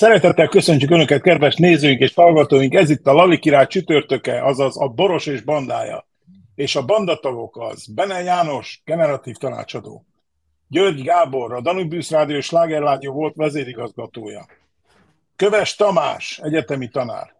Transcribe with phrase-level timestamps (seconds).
[0.00, 2.74] Szeretettel köszöntjük Önöket, kedves nézőink és hallgatóink!
[2.74, 6.08] Ez itt a Lali Király csütörtöke, azaz a Boros és bandája.
[6.54, 10.06] És a bandatagok az Bene János, generatív tanácsadó.
[10.68, 14.46] György Gábor, a Danubius Rádió és Slágerrádió volt vezérigazgatója.
[15.36, 17.34] Köves Tamás, egyetemi tanár.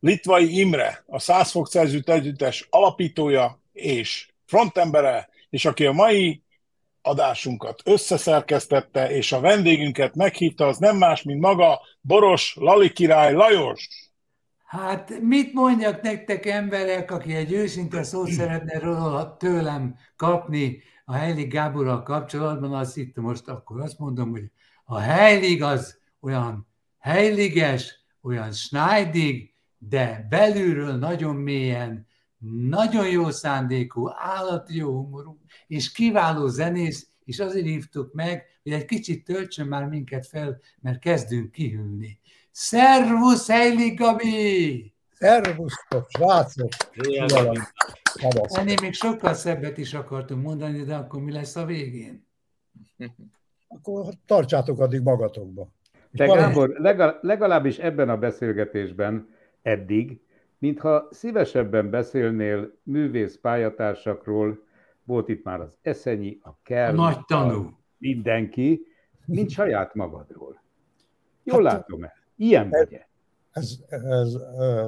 [0.00, 6.42] Litvai Imre, a 100 fok Celsius együttes alapítója és frontembere, és aki a mai
[7.10, 13.88] adásunkat összeszerkesztette, és a vendégünket meghívta, az nem más, mint maga Boros Lali király Lajos.
[14.64, 21.50] Hát mit mondjak nektek emberek, aki egy őszinte szót szeretne róla tőlem kapni a Heilig
[21.50, 24.50] Gáborral kapcsolatban, azt itt most akkor azt mondom, hogy
[24.84, 32.06] a Heilig az olyan heiliges, olyan snajdig, de belülről nagyon mélyen,
[32.68, 35.38] nagyon jó szándékú, állati jó humorú,
[35.70, 40.98] és kiváló zenész, és azért hívtuk meg, hogy egy kicsit töltsön már minket fel, mert
[40.98, 42.20] kezdünk kihűlni.
[42.50, 44.92] Szervusz, Heilig Gabi!
[45.12, 46.68] Szervusztok, srácok!
[48.48, 52.26] Ennél még sokkal szebbet is akartunk mondani, de akkor mi lesz a végén?
[53.68, 55.68] Akkor tartsátok addig magatokba.
[56.12, 59.28] Te Gábor, legal- legalábbis ebben a beszélgetésben
[59.62, 60.20] eddig,
[60.58, 64.68] mintha szívesebben beszélnél művész pályatársakról,
[65.10, 67.70] volt itt már az Eszenyi, a A Kell, nagy a tanú.
[67.98, 68.80] mindenki,
[69.26, 70.62] mint saját magadról.
[71.44, 72.12] Jól Hát- látom el.
[72.36, 73.08] Ilyen vagy -e?
[73.52, 74.86] Ez, ez ö,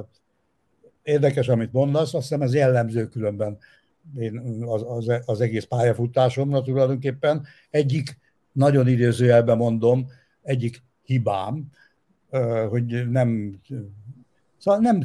[1.03, 3.57] érdekes, amit mondasz, azt hiszem ez jellemző különben
[4.17, 7.45] én az, az, az egész pályafutásomra tulajdonképpen.
[7.69, 8.17] Egyik,
[8.51, 10.05] nagyon idézőjelben mondom,
[10.41, 11.69] egyik hibám,
[12.29, 13.59] ö, hogy nem,
[14.57, 15.03] szóval nem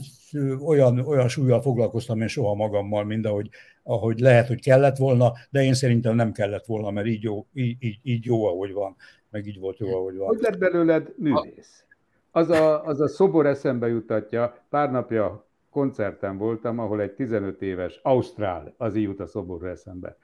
[0.64, 3.48] olyan, olyan súlyjal foglalkoztam én soha magammal, mint ahogy,
[3.88, 7.76] ahogy lehet, hogy kellett volna, de én szerintem nem kellett volna, mert így jó, így,
[7.80, 8.96] így, így jó ahogy van,
[9.30, 10.26] meg így volt jó, ahogy van.
[10.26, 11.84] Hogy lett belőled művész?
[12.30, 18.00] Az a, az a szobor eszembe jutatja, pár napja koncerten voltam, ahol egy 15 éves
[18.02, 20.16] Ausztrál, az így jut a szoborra eszembe,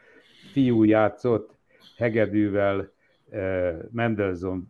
[0.53, 1.51] fiú játszott
[1.97, 2.93] hegedűvel,
[3.31, 4.61] eh, Mendelssohn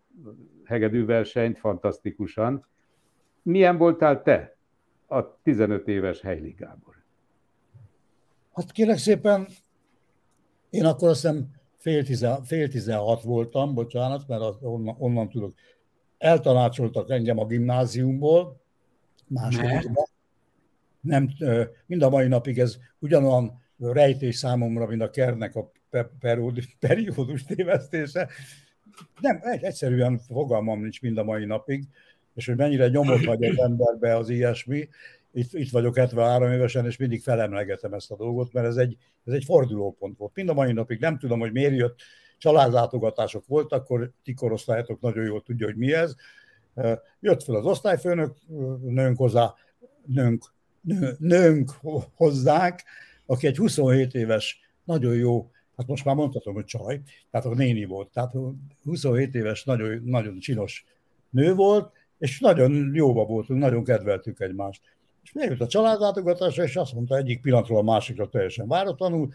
[0.65, 2.66] hegedűversenyt, fantasztikusan.
[3.43, 4.56] Milyen voltál te,
[5.06, 6.94] a 15 éves Heilig Gábor?
[8.55, 9.47] Hát kérlek szépen,
[10.71, 15.55] én akkor azt hiszem fél, tizen, fél 16 voltam, bocsánat, mert az, onnan, onnan tudok.
[16.19, 18.61] Eltanácsoltak engem a gimnáziumból,
[19.27, 20.09] másodikba.
[21.01, 21.31] Nem,
[21.87, 26.11] mind a mai napig ez ugyanolyan rejtés számomra, mint a kernek a pe-
[26.79, 28.29] periódus, tévesztése.
[29.21, 31.85] Nem, egy, egyszerűen fogalmam nincs mind a mai napig,
[32.35, 34.89] és hogy mennyire nyomot hagy az emberbe az ilyesmi.
[35.34, 39.33] Itt, itt vagyok 73 évesen, és mindig felemlegetem ezt a dolgot, mert ez egy, ez
[39.33, 40.34] egy fordulópont volt.
[40.34, 42.00] Mind a mai napig nem tudom, hogy miért jött,
[42.39, 46.15] családlátogatások voltak, akkor ti korosztályatok nagyon jól tudja, hogy mi ez.
[47.21, 48.37] Jött fel az osztályfőnök,
[48.83, 49.55] nőnk hozzá,
[50.06, 51.71] nőnk, nő, nőnk
[52.15, 52.83] hozzánk,
[53.27, 57.00] aki egy 27 éves, nagyon jó, hát most már mondhatom, hogy csaj,
[57.31, 58.33] tehát a néni volt, tehát
[58.83, 60.84] 27 éves, nagyon, nagyon csinos
[61.31, 64.81] nő volt, és nagyon jóba voltunk, nagyon kedveltük egymást.
[65.25, 69.29] És megjött a családlátogatásra, és azt mondta egyik pillanatról a másikra teljesen váratlanul,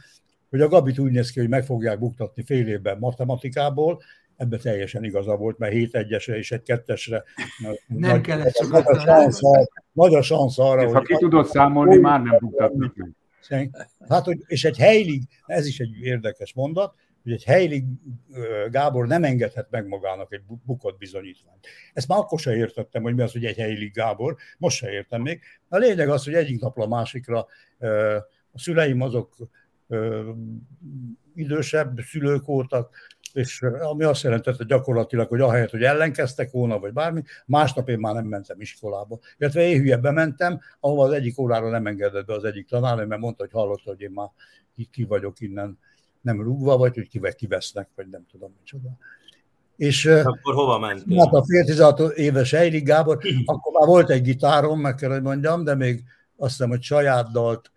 [0.49, 4.01] hogy a Gabit úgy néz ki, hogy meg fogják buktatni fél évben matematikából,
[4.35, 7.23] ebbe teljesen igaza volt, mert 7 egyesre és egy kettesre.
[7.87, 9.39] Nem nagy, kellett sokat nagy, szansz,
[9.91, 13.69] nagy a szansz arra, És ha ki tudod számolni, már nem buktatnak meg.
[14.09, 16.93] Hát, hogy, és egy Heilig, ez is egy érdekes mondat,
[17.29, 17.83] hogy egy Heilig
[18.69, 21.67] Gábor nem engedhet meg magának egy bukott bizonyítványt.
[21.93, 25.21] Ezt már akkor sem értettem, hogy mi az, hogy egy Heilig Gábor, most se értem
[25.21, 25.41] még.
[25.69, 27.47] A lényeg az, hogy egyik napra a másikra
[28.51, 29.35] a szüleim azok
[31.35, 32.95] idősebb szülők voltak,
[33.33, 38.13] és ami azt jelentette gyakorlatilag, hogy ahelyett, hogy ellenkeztek volna, vagy bármi, másnap én már
[38.13, 39.19] nem mentem iskolába.
[39.37, 43.21] Illetve én hülyebben mentem, ahol az egyik órára nem engedett be az egyik tanár, mert
[43.21, 44.29] mondta, hogy hallotta, hogy én már
[44.91, 45.79] ki vagyok innen
[46.21, 48.89] nem rúgva, vagy hogy kivel kivesznek, vagy nem tudom micsoda.
[49.75, 51.19] És ö, Akkor hova mentél?
[51.19, 55.21] hát a fél 16 éves Eirik Gábor, akkor már volt egy gitárom, meg kell, hogy
[55.21, 56.03] mondjam, de még
[56.37, 57.71] azt hiszem, hogy saját dalt,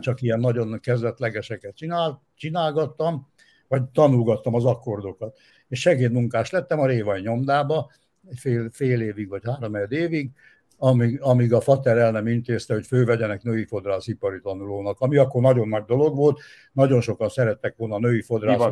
[0.00, 3.28] csak ilyen nagyon kezdetlegeseket csinál, csinálgattam,
[3.68, 5.38] vagy tanulgattam az akkordokat.
[5.68, 7.90] És segédmunkás lettem a Révaj nyomdába,
[8.34, 10.30] fél, fél évig vagy három évig,
[10.78, 15.68] amíg, amíg a fater el nem intézte, hogy fővegyenek női fodrászipari tanulónak, ami akkor nagyon
[15.68, 16.40] nagy dolog volt,
[16.72, 18.24] nagyon sokan szerettek volna női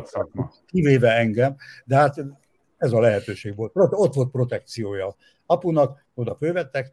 [0.03, 0.51] szakma.
[0.65, 1.55] kivéve engem,
[1.85, 2.25] de hát
[2.77, 3.71] ez a lehetőség volt.
[3.73, 5.15] Ott volt protekciója
[5.45, 6.91] apunak, oda fővettek,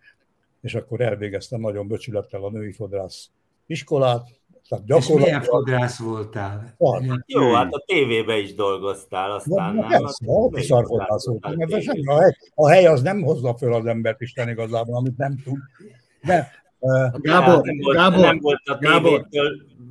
[0.61, 3.31] és akkor elvégeztem nagyon böcsülettel a női fodrász
[3.67, 4.29] iskolát,
[4.69, 5.45] tehát És milyen gyakorlatilag...
[5.45, 6.75] fodrász voltál?
[6.79, 7.01] Van.
[7.03, 9.89] Milyen- Jó, hát a tévébe is dolgoztál, aztán Na, nem?
[9.89, 13.75] persze, ott is szarfodrász voltam, mert semmi, a, hely, a hely az nem hozza föl
[13.75, 15.59] az embert Isten igazából, amit nem tud.
[16.23, 19.11] De uh, Gábor, nem volt, Gábor, nem volt a Gábor.
[19.11, 19.51] tévétől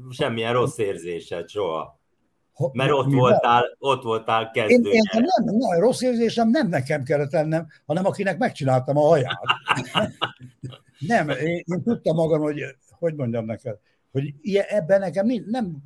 [0.09, 1.99] semmilyen rossz érzésed soha.
[2.53, 3.19] ha- Mert ott mivel?
[3.19, 4.89] voltál, ott voltál Én, kezdő.
[4.89, 9.39] én nem, nem, rossz érzésem nem nekem kellett lennem, hanem akinek megcsináltam a haját.
[11.07, 12.61] Nem, én, én tudtam magam, hogy,
[12.99, 13.77] hogy mondjam neked,
[14.13, 15.83] hogy ilyen, ebben nekem nem, nem,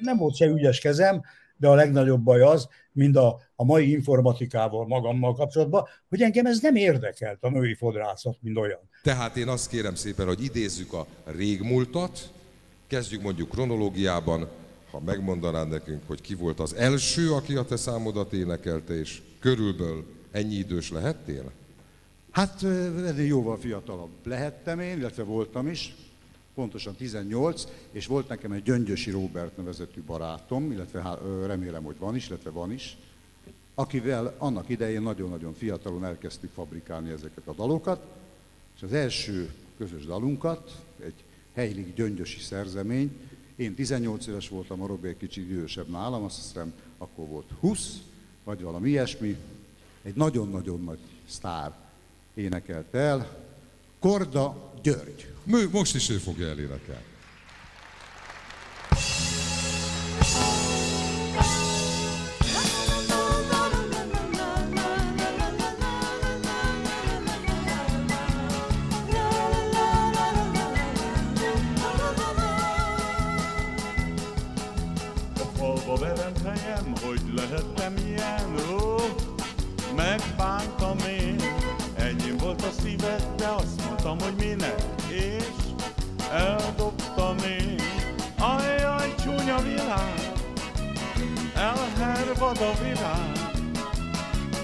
[0.00, 1.22] nem volt se ügyes kezem,
[1.56, 6.60] de a legnagyobb baj az, mind a, a mai informatikával magammal kapcsolatban, hogy engem ez
[6.60, 8.80] nem érdekelt a női fodrászat, mint olyan.
[9.02, 12.32] Tehát én azt kérem szépen, hogy idézzük a régmúltat,
[12.86, 14.48] kezdjük mondjuk kronológiában,
[14.90, 20.06] ha megmondanád nekünk, hogy ki volt az első, aki a te számodat énekelte, és körülbelül
[20.32, 21.52] ennyi idős lehettél?
[22.30, 25.94] Hát ennél jóval fiatalabb lehettem én, illetve voltam is,
[26.58, 32.28] pontosan 18, és volt nekem egy Gyöngyösi Róbert nevezetű barátom, illetve remélem, hogy van is,
[32.28, 32.96] illetve van is,
[33.74, 38.00] akivel annak idején nagyon-nagyon fiatalon elkezdtük fabrikálni ezeket a dalokat,
[38.76, 41.14] és az első közös dalunkat, egy
[41.54, 43.20] helylik gyöngyösi szerzemény,
[43.56, 48.02] én 18 éves voltam, a Robi egy kicsit idősebb nálam, azt hiszem akkor volt 20,
[48.44, 49.36] vagy valami ilyesmi,
[50.02, 51.76] egy nagyon-nagyon nagy sztár
[52.34, 53.46] énekelt el,
[53.98, 55.37] Korda György.
[55.50, 57.04] Mű, most is ő fogja elénekelni.
[89.62, 90.32] Világ,
[91.54, 93.38] elhervad a világ,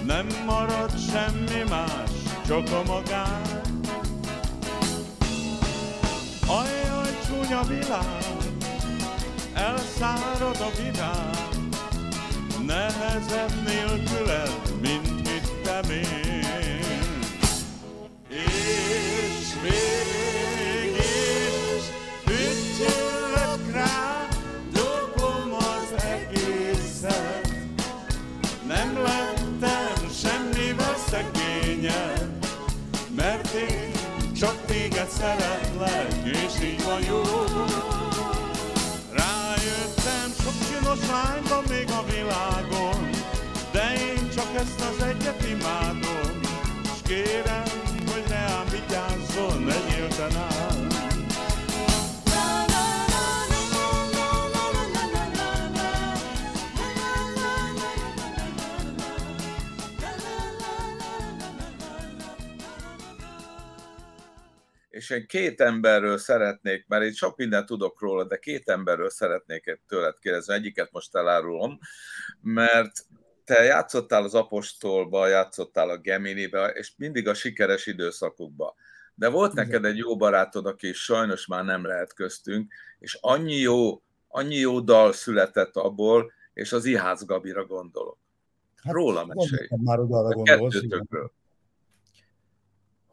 [0.05, 2.11] nem marad semmi más,
[2.47, 3.61] csak a magány.
[6.47, 8.25] Ajjaj, csúnya világ,
[9.53, 11.37] elszárad a virág,
[12.65, 16.43] nehezebb nélküled, mint hittem én.
[18.29, 20.24] És mégis
[34.95, 37.21] téged szeretlek, és így van jó.
[39.11, 43.09] Rájöttem, sok csinos lány van még a világon,
[43.71, 46.39] de én csak ezt az egyet imádom,
[46.83, 47.63] s kérem,
[48.11, 50.74] hogy reám vigyázzon, legyél te nálam.
[65.05, 69.79] És én két emberről szeretnék, mert én sok mindent tudok róla, de két emberről szeretnék
[69.87, 70.53] tőled kérdezni.
[70.53, 71.79] Egyiket most elárulom,
[72.41, 72.91] mert
[73.43, 78.75] te játszottál az Apostolba, játszottál a Geminibe, és mindig a sikeres időszakokba.
[79.15, 84.01] De volt neked egy jó barátod, aki sajnos már nem lehet köztünk, és annyi jó,
[84.27, 88.17] annyi jó dal született abból, és az Ihász Gabira gondolok.
[88.83, 89.67] Róla mesélj.
[89.83, 91.07] Már oda arra gondolsz, igen.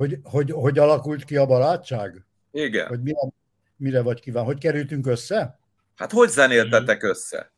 [0.02, 2.26] Hogy, hogy, hogy alakult ki a barátság?
[2.52, 2.86] Igen.
[2.86, 3.32] Hogy mire,
[3.76, 4.44] mire vagy kíván?
[4.44, 5.58] Hogy kerültünk össze?
[5.94, 7.52] Hát hogy zenéltetek össze?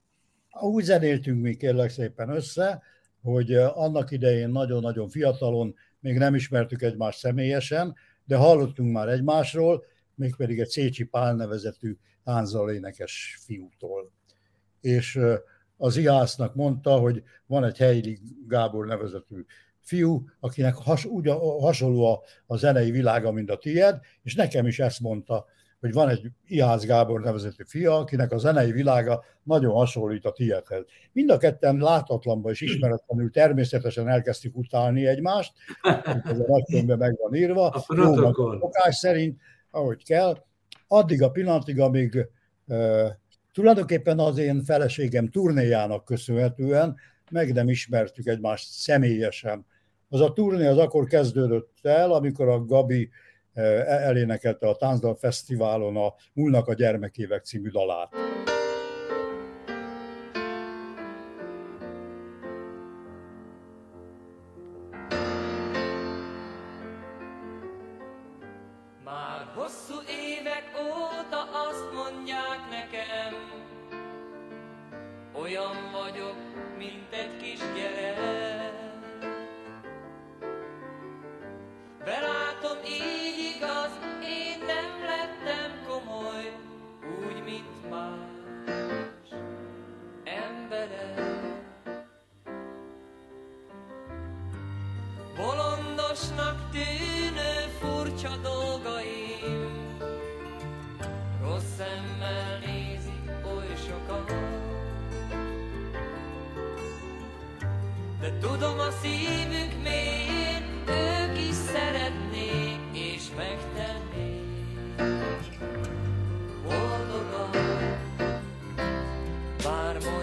[0.61, 2.83] Úgy zenéltünk mi kérlek szépen össze,
[3.23, 9.85] hogy annak idején nagyon-nagyon fiatalon még nem ismertük egymást személyesen, de hallottunk már egymásról,
[10.15, 14.11] mégpedig egy Szécsi Pál nevezetű tánzal énekes fiútól.
[14.81, 15.21] És
[15.77, 19.45] az Iásznak mondta, hogy van egy Heili Gábor nevezetű
[19.85, 24.67] fiú, akinek has, úgy a, hasonló a, a zenei világa, mint a tied, és nekem
[24.67, 25.45] is ezt mondta,
[25.81, 30.85] hogy van egy Ihász Gábor nevezetű fia, akinek a zenei világa nagyon hasonlít a tiédhez.
[31.13, 35.53] Mind a ketten látatlanban és ismeretlenül természetesen elkezdtük utálni egymást,
[36.25, 40.45] ez a nagykönyvben meg van írva, A szokás szerint, ahogy kell,
[40.89, 42.27] addig a pillanatig, amíg
[42.67, 43.09] uh,
[43.53, 46.97] tulajdonképpen az én feleségem turnéjának köszönhetően
[47.31, 49.67] meg nem ismertük egymást személyesen.
[50.15, 53.11] Az a turné az akkor kezdődött el, amikor a Gabi
[53.53, 58.15] eh, elénekelte a Táncdal Fesztiválon a Múlnak a gyermekévek című dalát.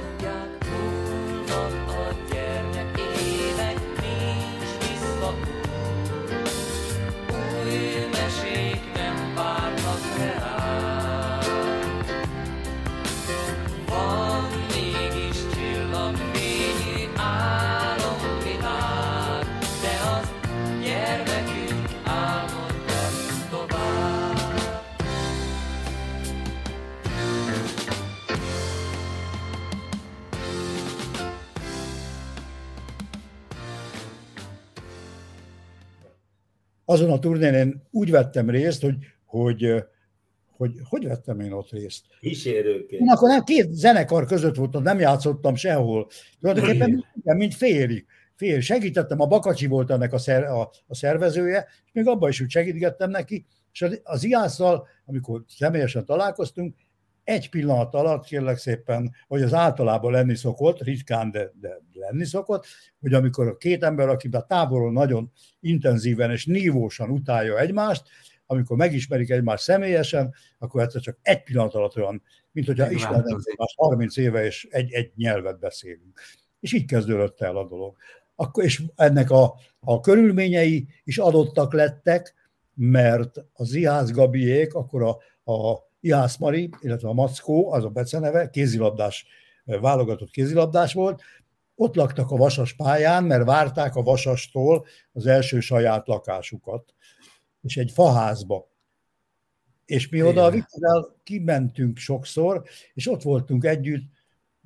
[0.01, 1.00] Bár
[36.91, 38.95] Azon a turnén én úgy vettem részt, hogy
[39.25, 39.83] hogy,
[40.57, 42.05] hogy, hogy vettem én ott részt.
[42.19, 43.01] Kísérőként.
[43.01, 46.07] Én akkor nem két zenekar között voltam, nem játszottam sehol.
[46.39, 48.05] Tulajdonképpen igen, mint félig.
[48.35, 48.59] Fél.
[48.59, 52.49] Segítettem, a Bakacsi volt ennek a, szer, a, a szervezője, és még abban is úgy
[52.49, 56.75] segítgettem neki, és az, az Iásszal, amikor személyesen találkoztunk,
[57.31, 62.65] egy pillanat alatt, kérlek szépen, hogy az általában lenni szokott, ritkán, de, de lenni szokott,
[62.99, 68.03] hogy amikor a két ember, aki a távolról nagyon intenzíven és nívósan utálja egymást,
[68.45, 73.51] amikor megismerik egymást személyesen, akkor egyszer csak egy pillanat alatt olyan, mint hogyha Megváltozik.
[73.51, 76.19] egymást 30 éve, és egy, egy nyelvet beszélünk.
[76.59, 77.97] És így kezdődött el a dolog.
[78.35, 82.35] Akkor, és ennek a, a körülményei is adottak lettek,
[82.73, 85.17] mert az Ihász Gabiék, akkor a,
[85.51, 89.25] a Ihász Mari, illetve a Mackó, az a beceneve, kézilabdás,
[89.65, 91.21] válogatott kézilabdás volt,
[91.75, 96.93] ott laktak a Vasas pályán, mert várták a Vasastól az első saját lakásukat,
[97.61, 98.69] és egy faházba.
[99.85, 100.49] És mi oda a.
[100.49, 104.11] Viktorral kimentünk sokszor, és ott voltunk együtt,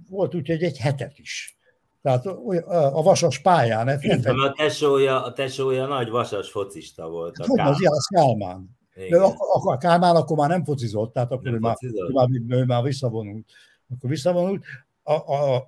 [0.10, 1.58] volt úgy, hogy egy hetet is.
[2.02, 3.86] Tehát a Vasas pályán.
[3.86, 7.38] ne Szerintem a tesója, a tesója nagy vasas focista volt.
[7.38, 7.82] A Tudom, az.
[7.82, 8.75] Jász Kálmán.
[8.96, 9.22] De Igen.
[9.22, 12.10] akkor, akkor a Kálmán akkor már nem focizott, tehát akkor Nem ő már, focizott?
[12.10, 12.28] ő már,
[12.60, 13.46] ő már visszavonult.
[13.90, 14.64] Akkor visszavonult.
[15.04, 15.68] A, a, a,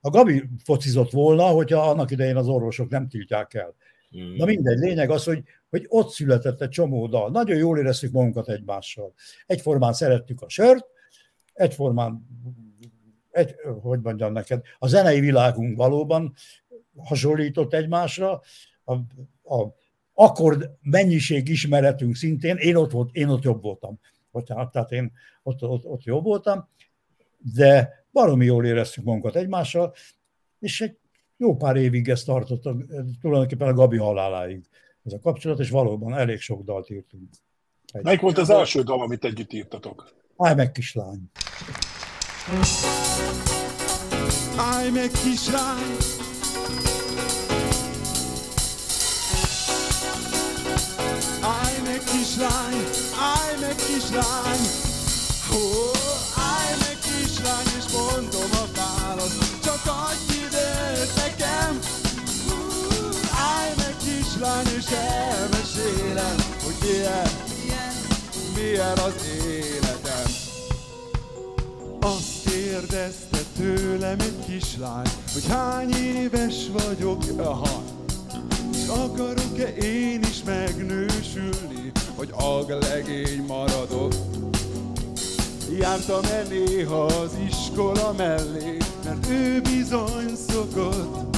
[0.00, 3.74] a Gabi focizott volna, hogyha annak idején az orvosok nem tiltják el.
[4.18, 4.36] Mm.
[4.36, 7.30] Na mindegy, lényeg az, hogy, hogy ott született egy csomó dal.
[7.30, 9.12] Nagyon jól éreztük magunkat egymással.
[9.46, 10.86] Egyformán szerettük a sört,
[11.52, 12.26] egyformán,
[13.30, 16.34] egy, hogy mondjam neked, a zenei világunk valóban
[16.96, 18.40] hasonlított egymásra,
[18.84, 18.92] a,
[19.56, 19.74] a
[20.20, 23.98] akkord mennyiség ismeretünk szintén, én ott, volt, én ott jobb voltam.
[24.30, 25.12] Bocsánat, tehát én
[25.42, 26.68] ott, ott, ott jobb voltam,
[27.54, 29.94] de baromi jól éreztük magunkat egymással,
[30.58, 30.96] és egy
[31.36, 32.76] jó pár évig ezt tartott, a-
[33.20, 34.64] tulajdonképpen a Gabi haláláig
[35.04, 37.28] ez a kapcsolat, és valóban elég sok dalt írtunk.
[37.92, 40.14] Egy- Melyik volt az első dal, amit együtt írtatok?
[40.36, 41.30] Állj meg, kislány!
[44.56, 46.19] Állj meg, kislány!
[52.12, 52.78] Kislány!
[53.34, 54.64] Állj meg, kislány!
[55.54, 55.60] Ó,
[56.54, 61.78] állj meg, kislány, és mondom a választ, csak adj időt nekem!
[63.32, 67.28] Állj meg, kislány, és elmesélem, hogy milyen,
[68.54, 69.14] milyen az
[69.46, 70.38] életem.
[72.00, 77.82] Azt kérdezte tőlem egy kislány, hogy hány éves vagyok, aha.
[78.72, 84.12] És akarok-e én is megnősülni, hogy aglegény maradok.
[85.78, 91.36] Jártam-e néha az iskola mellé, mert ő bizony szokott.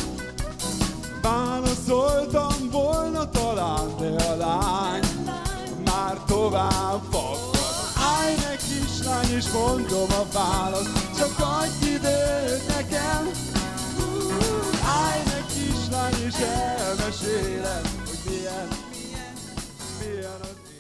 [1.22, 5.02] Válaszoltam volna talán, de a lány
[5.84, 7.56] már tovább fakad.
[8.18, 13.30] Állj meg kislány, és mondom a választ, csak adj időt nekem.
[14.84, 19.34] Állj meg kislány, és elmesélem, hogy milyen, milyen,
[20.00, 20.71] milyen az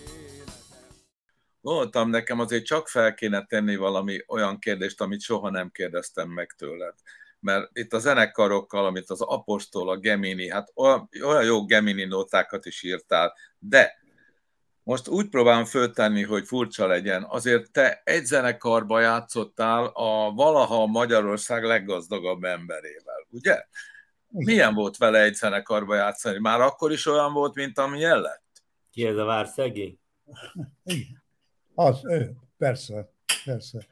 [1.62, 6.54] Gondoltam, nekem azért csak fel kéne tenni valami olyan kérdést, amit soha nem kérdeztem meg
[6.58, 6.94] tőled.
[7.40, 12.66] Mert itt a zenekarokkal, amit az Apostol, a Gemini, hát olyan, olyan jó Gemini nótákat
[12.66, 14.00] is írtál, de
[14.82, 17.24] most úgy próbálom föltenni, hogy furcsa legyen.
[17.28, 23.64] Azért te egy zenekarba játszottál a valaha Magyarország leggazdagabb emberével, ugye?
[24.28, 26.38] Milyen volt vele egy zenekarba játszani?
[26.38, 28.44] Már akkor is olyan volt, mint amilyen lett?
[28.90, 29.98] Ki ez a Várszegi?
[31.74, 33.08] Az, ő, persze,
[33.44, 33.86] persze.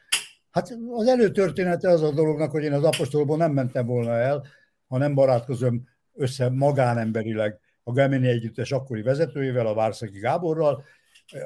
[0.50, 4.46] Hát az előtörténete az a dolognak, hogy én az apostolból nem mentem volna el,
[4.88, 10.84] ha nem barátkozom össze magánemberileg a Gemini Együttes akkori vezetőjével, a Várszegi Gáborral,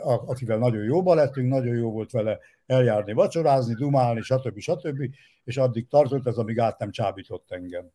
[0.02, 4.58] akivel nagyon jóba lettünk, nagyon jó volt vele eljárni, vacsorázni, dumálni, stb.
[4.58, 5.14] stb.
[5.44, 7.90] És addig tartott ez, amíg át nem csábított engem.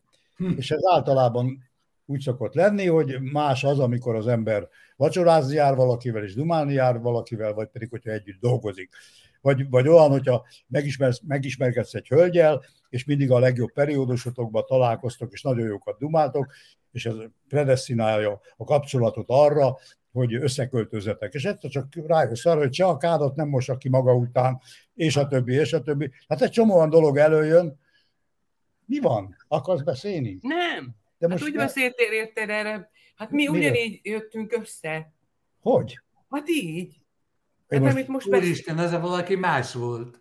[0.56, 1.69] És ez általában
[2.10, 7.00] úgy szokott lenni, hogy más az, amikor az ember vacsorázni jár valakivel, és dumálni jár
[7.00, 8.90] valakivel, vagy pedig, hogyha együtt dolgozik.
[9.40, 15.42] Vagy, vagy olyan, hogyha megismersz, megismerkedsz egy hölgyel, és mindig a legjobb periódusotokban találkoztok, és
[15.42, 16.52] nagyon jókat dumáltok,
[16.92, 17.14] és ez
[17.48, 19.76] predestinálja a kapcsolatot arra,
[20.12, 21.34] hogy összeköltözzetek.
[21.34, 24.60] És egyszer csak rájössz arra, hogy se a kádat nem mossa ki maga után,
[24.94, 26.10] és a többi, és a többi.
[26.28, 27.78] Hát egy csomó olyan dolog előjön.
[28.84, 29.36] Mi van?
[29.48, 30.38] Akarsz beszélni?
[30.40, 30.99] Nem.
[31.20, 32.90] De hát most úgy ne- beszéltél érted erre.
[33.14, 33.58] Hát mi Mire?
[33.70, 35.12] ugyanígy jöttünk össze.
[35.60, 35.98] Hogy?
[36.30, 36.94] Hát így.
[37.68, 38.26] Én Hát most- amit most.
[38.28, 40.20] Úristen, az a valaki más volt.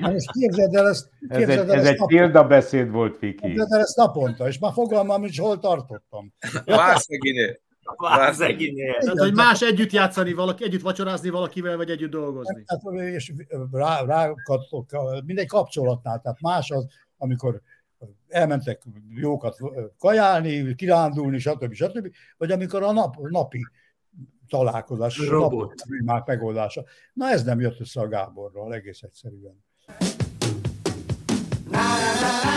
[0.00, 3.46] Hát ezt képzeld el, ezt, Ez képzeld egy, el, ez ezt egy példabeszéd volt, Viki.
[3.46, 6.32] képzeld el ezt naponta, és már fogalmam is hol tartottam.
[6.64, 7.60] Várszeginél.
[7.96, 8.94] Várszeginél.
[8.98, 12.64] Tehát, hogy más együtt játszani valaki, együtt vacsorázni valakivel, vagy együtt dolgozni.
[12.64, 13.32] Tehát, és
[13.72, 14.32] rá, rá,
[15.24, 17.60] mindegy kapcsolatnál, tehát más az, amikor
[18.30, 19.56] elmentek jókat
[19.98, 21.72] kajálni, kirándulni, stb.
[21.72, 22.14] stb.
[22.36, 23.66] Vagy amikor a nap, napi
[24.48, 25.74] találkozás, Robot.
[26.04, 26.84] napi megoldása.
[27.12, 29.64] Na ez nem jött össze a Gáborral, egész egyszerűen.
[31.72, 32.49] A kalács ebben lukas,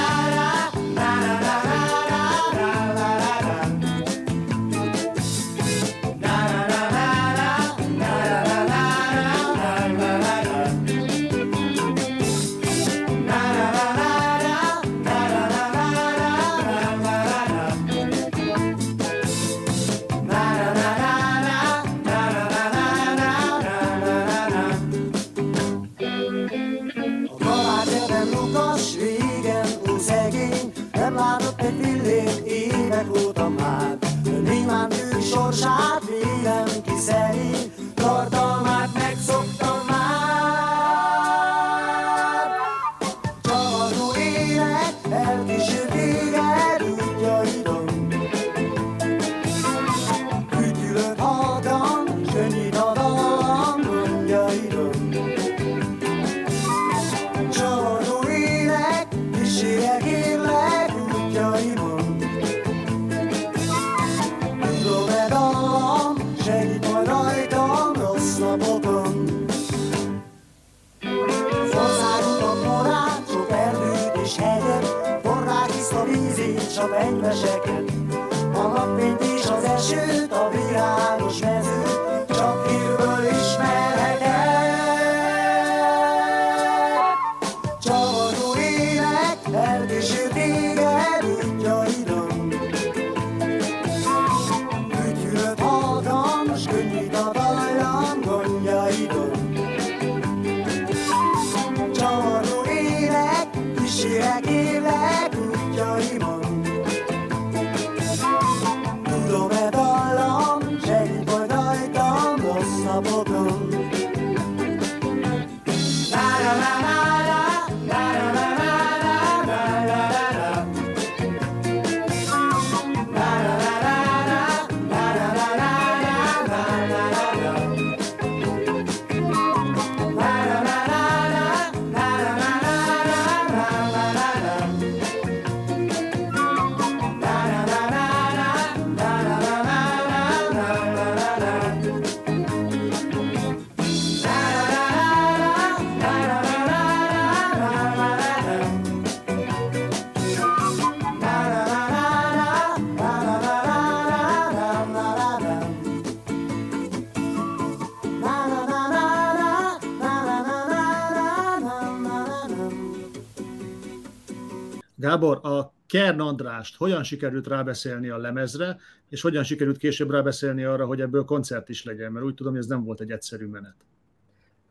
[165.93, 168.77] Kern Andrást hogyan sikerült rábeszélni a lemezre,
[169.09, 172.61] és hogyan sikerült később rábeszélni arra, hogy ebből koncert is legyen, mert úgy tudom, hogy
[172.61, 173.75] ez nem volt egy egyszerű menet.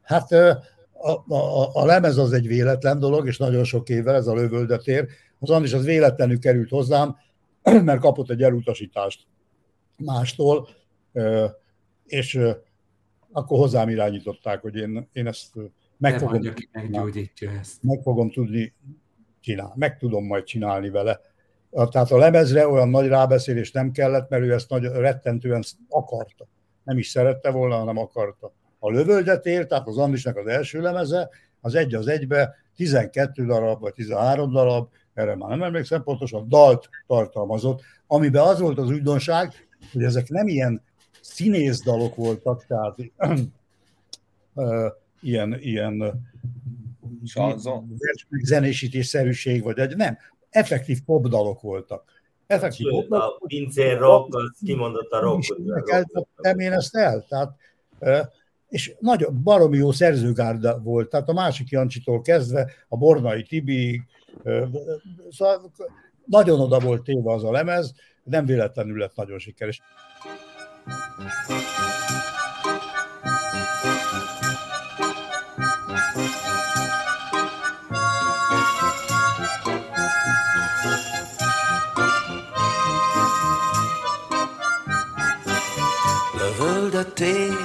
[0.02, 4.34] Hát a, a, a lemez az egy véletlen dolog, és nagyon sok évvel ez a
[4.34, 5.08] lövöldetér.
[5.38, 7.16] Az Andris az véletlenül került hozzám,
[7.84, 9.26] mert kapott egy elutasítást
[9.96, 10.68] mástól,
[12.06, 12.38] és
[13.32, 15.54] akkor hozzám irányították, hogy én, én ezt
[15.96, 16.40] meg fogom,
[17.60, 17.82] ezt.
[17.82, 18.74] meg fogom tudni
[19.42, 21.20] csinálni, meg tudom majd csinálni vele.
[21.70, 26.46] Tehát a lemezre olyan nagy rábeszélés nem kellett, mert ő ezt nagy, rettentően akarta.
[26.84, 28.52] Nem is szerette volna, hanem akarta.
[28.78, 31.28] A lövöldetér, tehát az Andrisnak az első lemeze,
[31.60, 36.88] az egy az egybe 12 darab, vagy 13 darab, erre már nem emlékszem pontosan, dalt
[37.06, 39.52] tartalmazott, amiben az volt az újdonság,
[39.92, 40.82] hogy ezek nem ilyen
[41.20, 42.96] színészdalok voltak, tehát
[45.20, 46.22] ilyen, ilyen
[47.24, 47.96] Sanzon.
[48.42, 50.18] zenésítésszerűség, vagy egy, nem,
[50.50, 52.04] effektív popdalok voltak.
[52.46, 53.38] Effektív Sőt, popdalok.
[53.40, 55.58] a pincér rock, az kimondott a rock.
[55.58, 57.26] énekeltettem én ezt el.
[57.28, 57.56] Tehát,
[58.68, 64.02] és nagyon baromi jó szerzőgárda volt, tehát a másik Jancsitól kezdve a Bornai Tibi,
[65.30, 65.72] szóval
[66.24, 69.82] nagyon oda volt téve az a lemez, nem véletlenül lett nagyon sikeres.
[87.02, 87.56] Lövöldetél,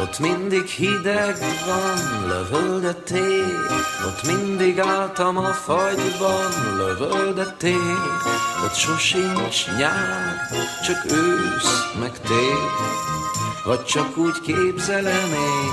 [0.00, 3.66] ott mindig hideg van, lövöldetél,
[4.06, 7.98] ott mindig álltam a fagyban, lövöldetél,
[8.64, 10.36] ott sosincs nyár,
[10.84, 12.70] csak ősz meg tél,
[13.64, 15.72] vagy csak úgy képzelem én.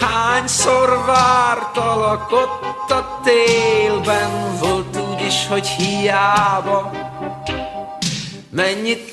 [0.00, 6.90] Hányszor vártalak ott a télben, volt úgy is, hogy hiába,
[8.50, 9.12] Mennyit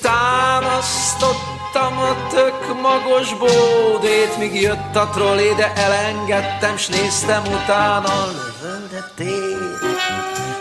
[1.76, 9.78] támasztottam a tök magos bódét, míg jött a trollé, de elengedtem, s néztem utána lövöldetél.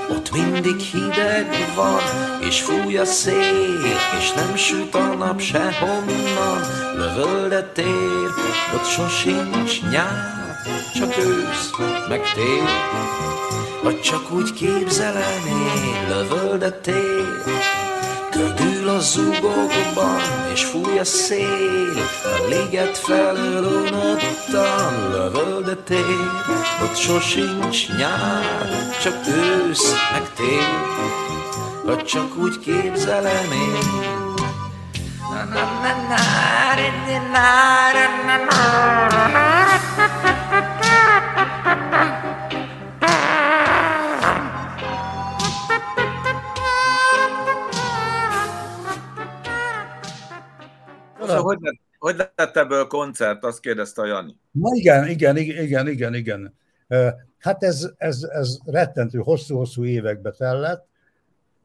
[0.10, 2.02] Ott mindig hideg van,
[2.40, 3.86] és fúj a szél,
[4.20, 6.62] és nem süt a nap sehonnan.
[6.96, 8.34] Lövöldetél,
[8.74, 10.60] ott sosincs nyár,
[10.96, 11.70] csak ősz,
[12.10, 12.68] meg tél.
[13.84, 17.44] Vagy csak úgy képzelem én, lövöldetél,
[18.32, 20.45] Ködül a zugokban,
[20.96, 26.42] fúj a szél, a liget felől unottan lövöldetél,
[26.84, 28.44] ott sosincs nyár,
[29.02, 30.80] csak ősz meg tél,
[31.86, 34.14] vagy csak úgy képzelem én.
[35.32, 36.24] Na, na, na, na,
[36.88, 37.58] na, na,
[38.26, 38.44] na,
[39.08, 39.65] na, na.
[51.46, 54.38] Hogy, lett, hogy lett ebből koncert, azt kérdezte a Jani.
[54.52, 56.54] Na igen, igen, igen, igen, igen,
[57.38, 60.88] Hát ez, ez, ez rettentő hosszú-hosszú évekbe tellett.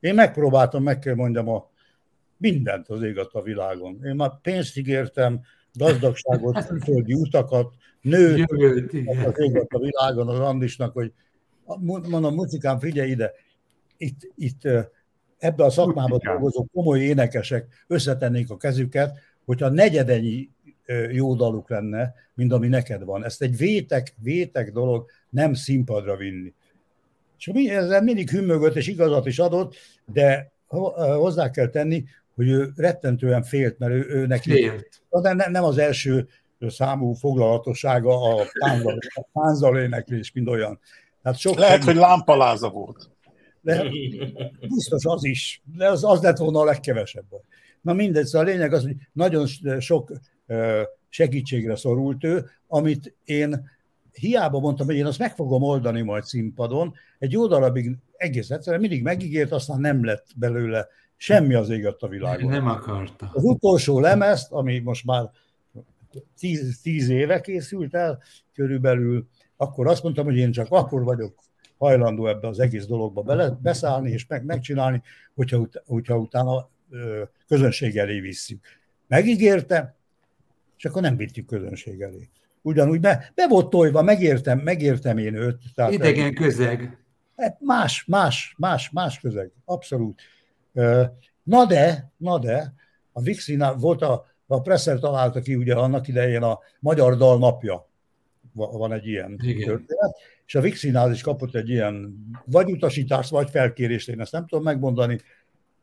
[0.01, 1.71] Én megpróbáltam, meg kell mondjam, a
[2.37, 4.05] mindent az ég a világon.
[4.05, 5.41] Én már pénzt ígértem,
[5.73, 8.51] gazdagságot, külföldi utakat, nőt
[9.25, 11.13] az ég a világon az Andisnak, hogy
[12.09, 13.33] mondom, muzikám, figyelj ide,
[13.97, 14.69] itt, itt
[15.39, 16.33] ebbe a szakmában Muzikám.
[16.33, 19.19] dolgozó komoly énekesek összetennék a kezüket,
[19.51, 20.49] hogyha negyedenyi
[21.11, 23.25] jó daluk lenne, mint ami neked van.
[23.25, 26.55] Ezt egy vétek, vétek dolog nem színpadra vinni.
[27.39, 29.75] És mi- ezzel mindig hümmögött és igazat is adott,
[30.13, 30.53] de
[31.17, 35.03] hozzá kell tenni, hogy ő rettentően félt, mert ő, ő neki Félt.
[35.23, 36.29] de ne- nem az első
[36.61, 40.81] számú foglalatossága a tánzal, a tánzal éneklés, mint olyan.
[41.23, 43.11] Tehát sok Lehet, hogy lámpaláza volt.
[43.61, 43.85] de
[44.61, 47.27] biztos az is, de az, az lett volna a legkevesebb.
[47.81, 49.47] Na mindegy, szóval a lényeg az, hogy nagyon
[49.79, 50.13] sok
[51.09, 53.71] segítségre szorult ő, amit én
[54.13, 58.81] hiába mondtam, hogy én azt meg fogom oldani majd színpadon, egy jó darabig egész egyszerűen
[58.81, 62.51] mindig megígért, aztán nem lett belőle semmi az ég a világon.
[62.51, 63.31] Nem akarta.
[63.35, 65.31] Az utolsó lemezt, ami most már
[66.39, 68.23] tíz, tíz éve készült el
[68.55, 71.35] körülbelül, akkor azt mondtam, hogy én csak akkor vagyok
[71.79, 75.03] hajlandó ebbe az egész dologba bele, beszállni és meg, megcsinálni,
[75.35, 76.69] hogyha, ut- hogyha utána
[77.47, 78.65] közönség elé visszük.
[79.07, 79.97] Megígérte,
[80.77, 82.29] és akkor nem vittük közönség elé.
[82.63, 85.63] Ugyanúgy be, be volt tojva, megértem, megértem én őt.
[85.75, 86.99] Tehát Idegen közeg.
[87.37, 90.21] Hát más, más, más, más közeg, abszolút.
[91.43, 92.75] Na de, na de,
[93.13, 97.89] a Vixinál volt a, a Presser találta ki ugye annak idején a Magyar Dal napja
[98.53, 99.67] va- van egy ilyen Igen.
[99.67, 104.33] történet, és a Vix Színház is kapott egy ilyen vagy utasítást, vagy felkérést, én ezt
[104.33, 105.19] nem tudom megmondani,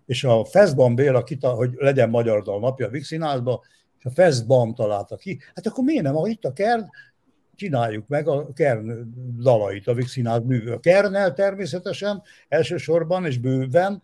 [0.08, 3.64] és a Feszban Béla, kita, hogy legyen magyar dal napja a Vix Színházba,
[4.00, 5.40] és a Feszban találta ki.
[5.56, 6.90] Hát akkor miért nem, ha itt a Kern,
[7.56, 10.74] csináljuk meg a Kern dalait, a Vix Színház művő.
[10.74, 14.02] A Kernnel természetesen elsősorban és bőven,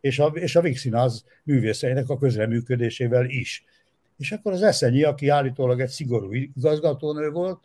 [0.00, 3.64] és a, és a Vix Színház művészeinek a közreműködésével is.
[4.18, 7.58] És akkor az Eszenyi, aki állítólag egy szigorú igazgatónő volt,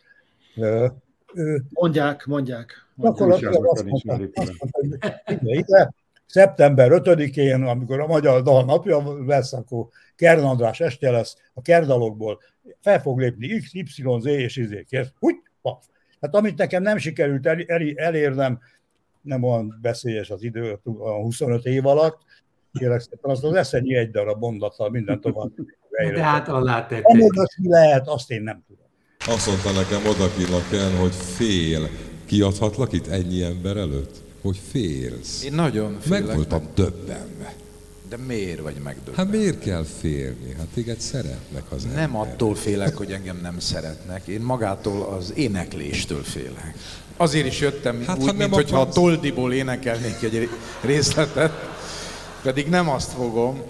[1.33, 2.87] ő Mondják, mondják.
[2.95, 5.93] gyakorlatilag azt mondta, azt mondta, hogy ide, ide,
[6.29, 12.39] szeptember 5-én, amikor a Magyar Dal napja lesz, akkor Kern András este lesz, a Kerdalokból
[12.81, 15.11] fel fog lépni X, Y, Z és izé, kész.
[15.19, 15.85] Úgy, paf.
[16.21, 18.59] Hát amit nekem nem sikerült el, el, elérnem,
[19.21, 22.19] nem olyan veszélyes az idő, a 25 év alatt,
[22.73, 25.51] kérlek szépen, azt az eszenyi egy darab mondattal minden tovább.
[26.13, 26.87] De hát alá
[27.57, 28.85] mi lehet, azt én nem tudom.
[29.27, 31.87] Azt mondta nekem odakillak el, hogy fél.
[32.25, 34.28] Kiadhatlak itt ennyi ember előtt?
[34.41, 35.43] Hogy félsz.
[35.43, 36.25] Én nagyon félek.
[36.25, 37.55] Meg voltam döbbenve.
[38.09, 39.21] De miért vagy megdöbbenve?
[39.21, 40.53] Hát miért kell félni?
[40.57, 42.31] Hát téged szeretnek az Nem emberek.
[42.33, 44.27] attól félek, hogy engem nem szeretnek.
[44.27, 46.73] Én magától az énekléstől félek.
[47.17, 50.49] Azért is jöttem Hát, ha úgy, nem mint hogyha a akarsz- Toldiból énekelnék egy
[50.81, 51.51] részletet,
[52.43, 53.61] pedig nem azt fogom,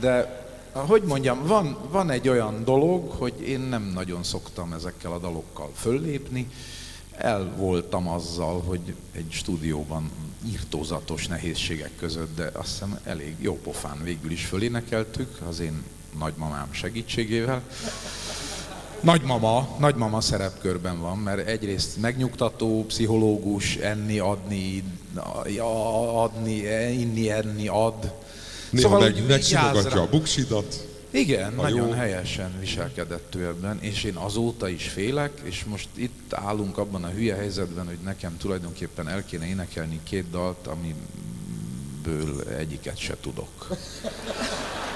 [0.00, 0.40] de
[0.72, 5.70] hogy mondjam, van, van egy olyan dolog, hogy én nem nagyon szoktam ezekkel a dalokkal
[5.74, 6.46] föllépni.
[7.22, 10.10] El voltam azzal, hogy egy stúdióban
[10.46, 15.82] írtózatos nehézségek között, de azt hiszem elég jó pofán végül is fölénekeltük az én
[16.18, 17.62] nagymamám segítségével.
[19.00, 24.84] Nagymama, nagymama szerepkörben van, mert egyrészt megnyugtató, pszichológus, enni, adni,
[26.12, 26.56] adni,
[26.92, 28.12] inni, enni, ad.
[28.70, 30.86] Néha Szóval meg, megsimogatja a buksidat.
[31.14, 31.94] Igen, Ha nagyon jó.
[31.94, 37.08] helyesen viselkedett ő ebben, és én azóta is félek, és most itt állunk abban a
[37.08, 43.76] hülye helyzetben, hogy nekem tulajdonképpen el kéne énekelni két dalt, amiből egyiket se tudok.